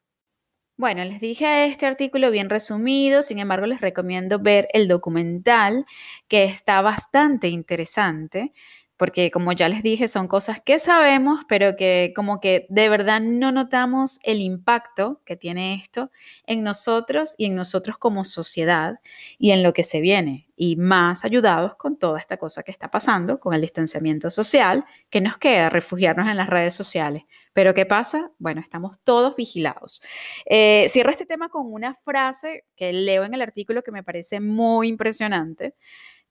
Bueno, 0.76 1.04
les 1.04 1.20
dije 1.20 1.66
este 1.66 1.86
artículo 1.86 2.30
bien 2.32 2.50
resumido, 2.50 3.22
sin 3.22 3.38
embargo 3.38 3.66
les 3.66 3.80
recomiendo 3.80 4.40
ver 4.40 4.66
el 4.72 4.88
documental 4.88 5.86
que 6.26 6.44
está 6.44 6.80
bastante 6.82 7.48
interesante 7.48 8.52
porque 8.96 9.30
como 9.32 9.52
ya 9.52 9.68
les 9.68 9.82
dije, 9.82 10.06
son 10.08 10.28
cosas 10.28 10.60
que 10.64 10.78
sabemos, 10.78 11.40
pero 11.48 11.74
que 11.76 12.12
como 12.14 12.38
que 12.40 12.66
de 12.70 12.88
verdad 12.88 13.20
no 13.20 13.50
notamos 13.52 14.20
el 14.22 14.40
impacto 14.40 15.20
que 15.24 15.36
tiene 15.36 15.74
esto 15.74 16.10
en 16.46 16.62
nosotros 16.62 17.34
y 17.36 17.46
en 17.46 17.56
nosotros 17.56 17.98
como 17.98 18.24
sociedad 18.24 18.94
y 19.38 19.50
en 19.50 19.62
lo 19.64 19.72
que 19.72 19.82
se 19.82 20.00
viene, 20.00 20.46
y 20.56 20.76
más 20.76 21.24
ayudados 21.24 21.74
con 21.76 21.98
toda 21.98 22.20
esta 22.20 22.36
cosa 22.36 22.62
que 22.62 22.70
está 22.70 22.88
pasando, 22.90 23.40
con 23.40 23.52
el 23.54 23.60
distanciamiento 23.60 24.30
social, 24.30 24.84
que 25.10 25.20
nos 25.20 25.38
queda 25.38 25.70
refugiarnos 25.70 26.28
en 26.28 26.36
las 26.36 26.48
redes 26.48 26.74
sociales. 26.74 27.24
Pero 27.54 27.72
¿qué 27.72 27.86
pasa? 27.86 28.30
Bueno, 28.38 28.60
estamos 28.60 29.00
todos 29.02 29.34
vigilados. 29.36 30.02
Eh, 30.44 30.86
cierro 30.88 31.10
este 31.10 31.24
tema 31.24 31.48
con 31.48 31.72
una 31.72 31.94
frase 31.94 32.66
que 32.76 32.92
leo 32.92 33.24
en 33.24 33.32
el 33.32 33.40
artículo 33.40 33.82
que 33.82 33.92
me 33.92 34.02
parece 34.02 34.40
muy 34.40 34.88
impresionante 34.88 35.74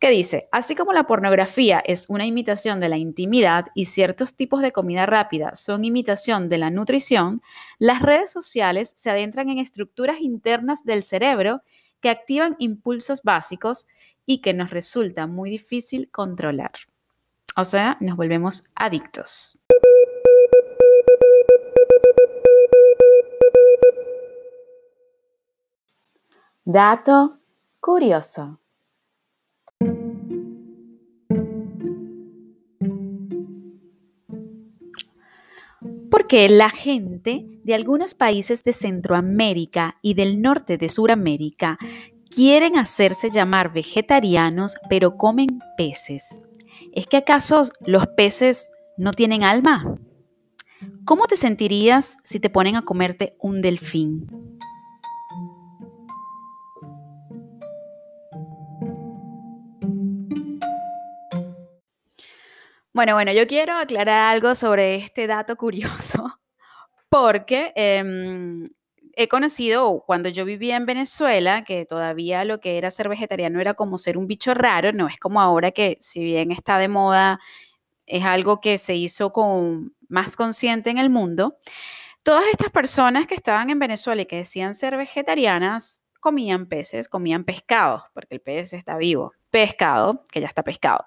que 0.03 0.09
dice, 0.09 0.49
así 0.51 0.75
como 0.75 0.91
la 0.91 1.07
pornografía 1.07 1.79
es 1.79 2.07
una 2.09 2.25
imitación 2.25 2.81
de 2.81 2.89
la 2.89 2.97
intimidad 2.97 3.67
y 3.73 3.85
ciertos 3.85 4.35
tipos 4.35 4.61
de 4.61 4.73
comida 4.73 5.05
rápida 5.05 5.55
son 5.55 5.85
imitación 5.85 6.49
de 6.49 6.57
la 6.57 6.69
nutrición, 6.69 7.41
las 7.79 8.01
redes 8.01 8.29
sociales 8.29 8.93
se 8.97 9.11
adentran 9.11 9.47
en 9.47 9.59
estructuras 9.59 10.19
internas 10.19 10.83
del 10.83 11.03
cerebro 11.03 11.61
que 12.01 12.09
activan 12.09 12.57
impulsos 12.59 13.21
básicos 13.23 13.87
y 14.25 14.41
que 14.41 14.53
nos 14.53 14.71
resulta 14.71 15.25
muy 15.25 15.49
difícil 15.49 16.11
controlar. 16.11 16.71
O 17.55 17.63
sea, 17.63 17.95
nos 18.01 18.17
volvemos 18.17 18.65
adictos. 18.75 19.57
Dato 26.65 27.39
curioso. 27.81 28.61
Porque 36.09 36.47
la 36.47 36.69
gente 36.69 37.45
de 37.65 37.73
algunos 37.73 38.15
países 38.15 38.63
de 38.63 38.71
Centroamérica 38.71 39.97
y 40.01 40.13
del 40.13 40.41
norte 40.41 40.77
de 40.77 40.87
Suramérica 40.87 41.77
quieren 42.29 42.77
hacerse 42.77 43.29
llamar 43.29 43.73
vegetarianos, 43.73 44.75
pero 44.89 45.17
comen 45.17 45.59
peces. 45.75 46.39
¿Es 46.93 47.07
que 47.07 47.17
acaso 47.17 47.63
los 47.85 48.07
peces 48.07 48.71
no 48.95 49.11
tienen 49.11 49.43
alma? 49.43 49.99
¿Cómo 51.03 51.25
te 51.25 51.35
sentirías 51.35 52.15
si 52.23 52.39
te 52.39 52.49
ponen 52.49 52.77
a 52.77 52.83
comerte 52.83 53.31
un 53.41 53.61
delfín? 53.61 54.52
Bueno, 62.93 63.15
bueno, 63.15 63.31
yo 63.33 63.47
quiero 63.47 63.75
aclarar 63.75 64.31
algo 64.31 64.53
sobre 64.53 64.95
este 64.95 65.25
dato 65.25 65.55
curioso, 65.55 66.39
porque 67.09 67.73
em, 67.75 68.67
he 69.13 69.27
conocido 69.27 70.03
cuando 70.05 70.29
yo 70.29 70.45
vivía 70.45 70.75
en 70.75 70.85
Venezuela, 70.85 71.63
que 71.63 71.85
todavía 71.85 72.45
lo 72.45 72.59
que 72.59 72.77
era 72.77 72.91
ser 72.91 73.09
vegetariano 73.09 73.59
era 73.59 73.73
como 73.73 73.97
ser 73.97 74.15
un 74.15 74.27
bicho 74.27 74.53
raro, 74.53 74.91
no 74.93 75.07
es 75.07 75.17
como 75.17 75.41
ahora 75.41 75.71
que 75.71 75.97
si 76.01 76.23
bien 76.23 76.51
está 76.51 76.77
de 76.77 76.87
moda, 76.87 77.39
es 78.05 78.23
algo 78.25 78.61
que 78.61 78.77
se 78.77 78.93
hizo 78.95 79.33
con 79.33 79.95
más 80.07 80.35
consciente 80.35 80.91
en 80.91 80.99
el 80.99 81.09
mundo. 81.09 81.57
Todas 82.21 82.45
estas 82.51 82.69
personas 82.69 83.27
que 83.27 83.33
estaban 83.33 83.71
en 83.71 83.79
Venezuela 83.79 84.21
y 84.21 84.27
que 84.27 84.37
decían 84.37 84.75
ser 84.75 84.97
vegetarianas, 84.97 86.03
comían 86.19 86.67
peces, 86.67 87.09
comían 87.09 87.43
pescados, 87.43 88.03
porque 88.13 88.35
el 88.35 88.41
pez 88.41 88.73
está 88.73 88.97
vivo, 88.97 89.33
pescado, 89.49 90.25
que 90.31 90.41
ya 90.41 90.47
está 90.47 90.63
pescado. 90.63 91.05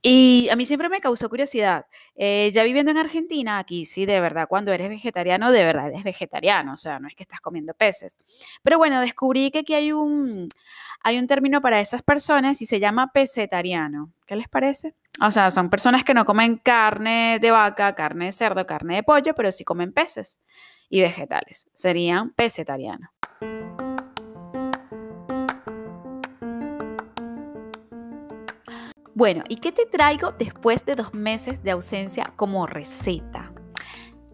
Y 0.00 0.48
a 0.50 0.56
mí 0.56 0.64
siempre 0.64 0.88
me 0.88 1.00
causó 1.00 1.28
curiosidad. 1.28 1.86
Eh, 2.14 2.50
ya 2.52 2.62
viviendo 2.62 2.90
en 2.90 2.98
Argentina, 2.98 3.58
aquí 3.58 3.84
sí, 3.84 4.06
de 4.06 4.20
verdad, 4.20 4.46
cuando 4.48 4.72
eres 4.72 4.88
vegetariano, 4.88 5.50
de 5.50 5.64
verdad 5.64 5.88
eres 5.88 6.04
vegetariano, 6.04 6.74
o 6.74 6.76
sea, 6.76 7.00
no 7.00 7.08
es 7.08 7.14
que 7.16 7.24
estás 7.24 7.40
comiendo 7.40 7.74
peces. 7.74 8.16
Pero 8.62 8.78
bueno, 8.78 9.00
descubrí 9.00 9.50
que 9.50 9.60
aquí 9.60 9.74
hay 9.74 9.90
un, 9.90 10.48
hay 11.02 11.18
un 11.18 11.26
término 11.26 11.60
para 11.60 11.80
esas 11.80 12.02
personas 12.02 12.62
y 12.62 12.66
se 12.66 12.78
llama 12.78 13.10
pesetariano. 13.12 14.12
¿Qué 14.24 14.36
les 14.36 14.48
parece? 14.48 14.94
O 15.20 15.32
sea, 15.32 15.50
son 15.50 15.68
personas 15.68 16.04
que 16.04 16.14
no 16.14 16.24
comen 16.24 16.56
carne 16.58 17.38
de 17.40 17.50
vaca, 17.50 17.94
carne 17.94 18.26
de 18.26 18.32
cerdo, 18.32 18.66
carne 18.66 18.96
de 18.96 19.02
pollo, 19.02 19.34
pero 19.34 19.50
sí 19.50 19.64
comen 19.64 19.92
peces 19.92 20.40
y 20.88 21.00
vegetales. 21.00 21.68
Serían 21.74 22.30
pesetarianos. 22.30 23.10
Bueno, 29.18 29.42
¿y 29.48 29.56
qué 29.56 29.72
te 29.72 29.84
traigo 29.84 30.32
después 30.38 30.86
de 30.86 30.94
dos 30.94 31.12
meses 31.12 31.64
de 31.64 31.72
ausencia 31.72 32.32
como 32.36 32.68
receta? 32.68 33.50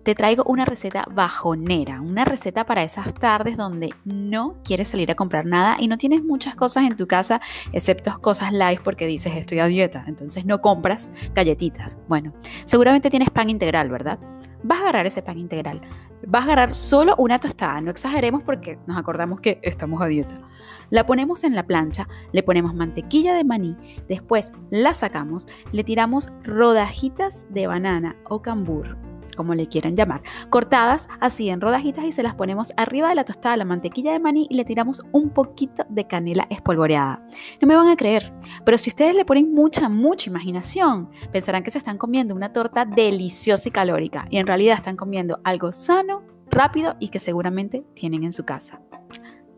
Te 0.03 0.15
traigo 0.15 0.45
una 0.45 0.67
receta 0.67 1.07
bajonera, 1.11 2.03
una 2.03 2.27
receta 2.27 2.67
para 2.67 2.83
esas 2.83 3.15
tardes 3.15 3.57
donde 3.57 3.95
no 4.05 4.57
quieres 4.63 4.89
salir 4.89 5.11
a 5.11 5.15
comprar 5.15 5.47
nada 5.47 5.79
y 5.81 5.89
no 5.89 5.97
tienes 5.97 6.23
muchas 6.23 6.55
cosas 6.55 6.85
en 6.85 6.97
tu 6.97 7.07
casa, 7.07 7.41
excepto 7.73 8.21
cosas 8.21 8.53
live 8.53 8.83
porque 8.85 9.07
dices 9.07 9.33
estoy 9.37 9.61
a 9.61 9.69
dieta, 9.69 10.05
entonces 10.07 10.45
no 10.45 10.61
compras 10.61 11.15
galletitas. 11.35 11.99
Bueno, 12.07 12.35
seguramente 12.67 13.09
tienes 13.09 13.31
pan 13.31 13.49
integral, 13.49 13.89
¿verdad? 13.89 14.19
Vas 14.67 14.79
a 14.79 14.83
agarrar 14.85 15.05
ese 15.05 15.21
pan 15.21 15.37
integral, 15.37 15.83
vas 16.27 16.41
a 16.41 16.45
agarrar 16.45 16.75
solo 16.75 17.15
una 17.19 17.39
tostada, 17.39 17.83
no 17.83 17.91
exageremos 17.91 18.43
porque 18.45 18.79
nos 18.87 18.97
acordamos 18.97 19.43
que 19.43 19.59
estamos 19.61 20.01
a 20.01 20.07
dieta. 20.07 20.41
La 20.89 21.05
ponemos 21.05 21.45
en 21.45 21.55
la 21.55 21.67
plancha, 21.67 22.09
le 22.33 22.43
ponemos 22.43 22.75
mantequilla 22.75 23.35
de 23.35 23.45
maní, 23.45 23.77
después 24.09 24.53
la 24.71 24.95
sacamos, 24.95 25.47
le 25.73 25.85
tiramos 25.85 26.31
rodajitas 26.45 27.47
de 27.51 27.67
banana 27.67 28.17
o 28.25 28.41
cambur, 28.41 28.97
como 29.37 29.55
le 29.55 29.67
quieran 29.67 29.97
llamar, 29.97 30.23
cortadas 30.51 31.09
así 31.21 31.49
en 31.49 31.61
rodajitas 31.61 32.05
y 32.05 32.13
se 32.13 32.23
las 32.23 32.35
ponemos 32.35 32.73
arriba 32.77 33.09
de 33.09 33.15
la 33.15 33.25
tostada, 33.25 33.57
la 33.57 33.65
mantequilla 33.65 34.13
de 34.13 34.19
maní 34.19 34.47
y 34.51 34.55
le 34.55 34.65
tiramos 34.65 35.03
un 35.13 35.31
poquito 35.31 35.85
de 35.89 36.07
canela 36.07 36.47
espolvoreada. 36.51 37.27
No 37.61 37.69
me 37.69 37.77
van 37.77 37.89
a 37.89 37.97
creer, 37.97 38.33
pero 38.65 38.79
si 38.79 38.91
ustedes 38.91 39.15
le 39.15 39.25
ponen 39.25 39.53
mucha, 39.53 39.89
mucha 39.89 40.31
imaginación, 40.31 41.11
pensarán 41.33 41.63
que 41.63 41.71
se 41.71 41.79
están 41.79 41.99
comiendo 41.99 42.35
una 42.35 42.53
torta 42.53 42.85
deliciosa 42.85 43.69
y 43.69 43.73
calórica 43.73 44.27
y 44.31 44.39
en 44.39 44.47
realidad 44.47 44.77
están 44.77 44.97
comiendo 44.97 45.41
algo 45.45 45.73
sano, 45.73 46.23
rápido 46.51 46.97
y 47.01 47.09
que 47.09 47.19
seguramente 47.19 47.85
tienen 47.95 48.25
en 48.25 48.33
su 48.33 48.45
casa. 48.45 48.81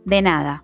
De 0.04 0.22
nada. 0.22 0.62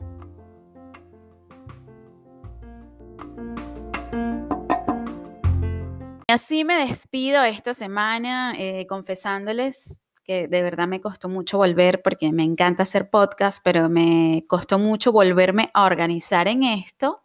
Así 6.32 6.64
me 6.64 6.86
despido 6.86 7.44
esta 7.44 7.74
semana 7.74 8.54
eh, 8.56 8.86
confesándoles 8.86 10.00
que 10.24 10.48
de 10.48 10.62
verdad 10.62 10.88
me 10.88 11.02
costó 11.02 11.28
mucho 11.28 11.58
volver 11.58 12.00
porque 12.00 12.32
me 12.32 12.42
encanta 12.42 12.84
hacer 12.84 13.10
podcast, 13.10 13.60
pero 13.62 13.90
me 13.90 14.42
costó 14.48 14.78
mucho 14.78 15.12
volverme 15.12 15.68
a 15.74 15.84
organizar 15.84 16.48
en 16.48 16.62
esto. 16.62 17.20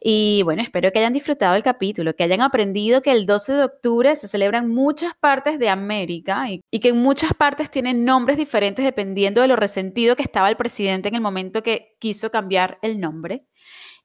Y 0.00 0.40
bueno, 0.44 0.62
espero 0.62 0.90
que 0.90 0.98
hayan 0.98 1.12
disfrutado 1.12 1.56
el 1.56 1.62
capítulo, 1.62 2.16
que 2.16 2.24
hayan 2.24 2.40
aprendido 2.40 3.02
que 3.02 3.12
el 3.12 3.26
12 3.26 3.52
de 3.52 3.64
octubre 3.64 4.16
se 4.16 4.28
celebra 4.28 4.60
en 4.60 4.72
muchas 4.72 5.12
partes 5.20 5.58
de 5.58 5.68
América 5.68 6.50
y, 6.50 6.62
y, 6.70 6.80
que 6.80 6.88
en 6.88 6.96
muchas 6.96 7.34
partes 7.34 7.70
tienen 7.70 8.06
nombres 8.06 8.38
diferentes 8.38 8.82
dependiendo 8.82 9.42
de 9.42 9.48
lo 9.48 9.56
resentido 9.56 10.16
que 10.16 10.22
estaba 10.22 10.48
el 10.48 10.56
presidente 10.56 11.08
en 11.08 11.16
el 11.16 11.20
momento 11.20 11.62
que 11.62 11.98
quiso 11.98 12.30
cambiar 12.30 12.78
el 12.80 12.98
nombre. 12.98 13.46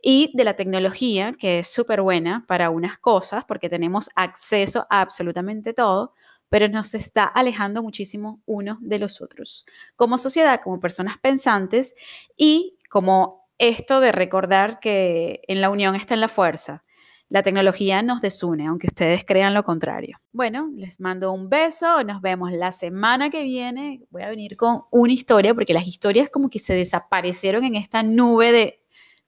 Y 0.05 0.31
de 0.33 0.43
la 0.43 0.57
tecnología, 0.57 1.31
que 1.31 1.59
es 1.59 1.67
súper 1.67 2.01
buena 2.01 2.43
para 2.45 2.69
unas 2.69 2.99
cosas, 2.99 3.45
porque 3.45 3.69
tenemos 3.69 4.09
acceso 4.15 4.85
a 4.89 4.99
absolutamente 4.99 5.73
todo, 5.73 6.13
pero 6.49 6.67
nos 6.67 6.93
está 6.93 7.23
alejando 7.23 7.81
muchísimo 7.81 8.41
unos 8.45 8.77
de 8.81 8.99
los 8.99 9.21
otros, 9.21 9.65
como 9.95 10.17
sociedad, 10.17 10.59
como 10.61 10.81
personas 10.81 11.17
pensantes 11.19 11.95
y 12.35 12.77
como 12.89 13.47
esto 13.57 14.01
de 14.01 14.11
recordar 14.11 14.81
que 14.81 15.39
en 15.47 15.61
la 15.61 15.69
unión 15.69 15.95
está 15.95 16.15
en 16.15 16.19
la 16.19 16.27
fuerza. 16.27 16.83
La 17.29 17.41
tecnología 17.41 18.01
nos 18.01 18.21
desune, 18.21 18.67
aunque 18.67 18.87
ustedes 18.87 19.23
crean 19.25 19.53
lo 19.53 19.63
contrario. 19.63 20.19
Bueno, 20.33 20.69
les 20.75 20.99
mando 20.99 21.31
un 21.31 21.49
beso, 21.49 22.03
nos 22.03 22.21
vemos 22.21 22.51
la 22.51 22.73
semana 22.73 23.29
que 23.29 23.41
viene. 23.41 24.01
Voy 24.11 24.23
a 24.23 24.29
venir 24.29 24.57
con 24.57 24.81
una 24.91 25.13
historia, 25.13 25.55
porque 25.55 25.73
las 25.73 25.87
historias 25.87 26.29
como 26.29 26.49
que 26.49 26.59
se 26.59 26.75
desaparecieron 26.75 27.63
en 27.63 27.75
esta 27.75 28.03
nube 28.03 28.51
de 28.51 28.82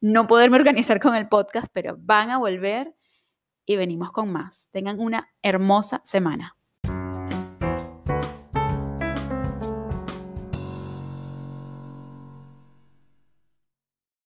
no 0.05 0.27
poderme 0.27 0.57
organizar 0.57 0.99
con 0.99 1.15
el 1.15 1.27
podcast, 1.27 1.65
pero 1.73 1.97
van 1.97 2.29
a 2.29 2.37
volver 2.37 2.93
y 3.65 3.75
venimos 3.75 4.11
con 4.11 4.31
más. 4.31 4.69
Tengan 4.71 4.99
una 4.99 5.33
hermosa 5.41 6.01
semana. 6.03 6.54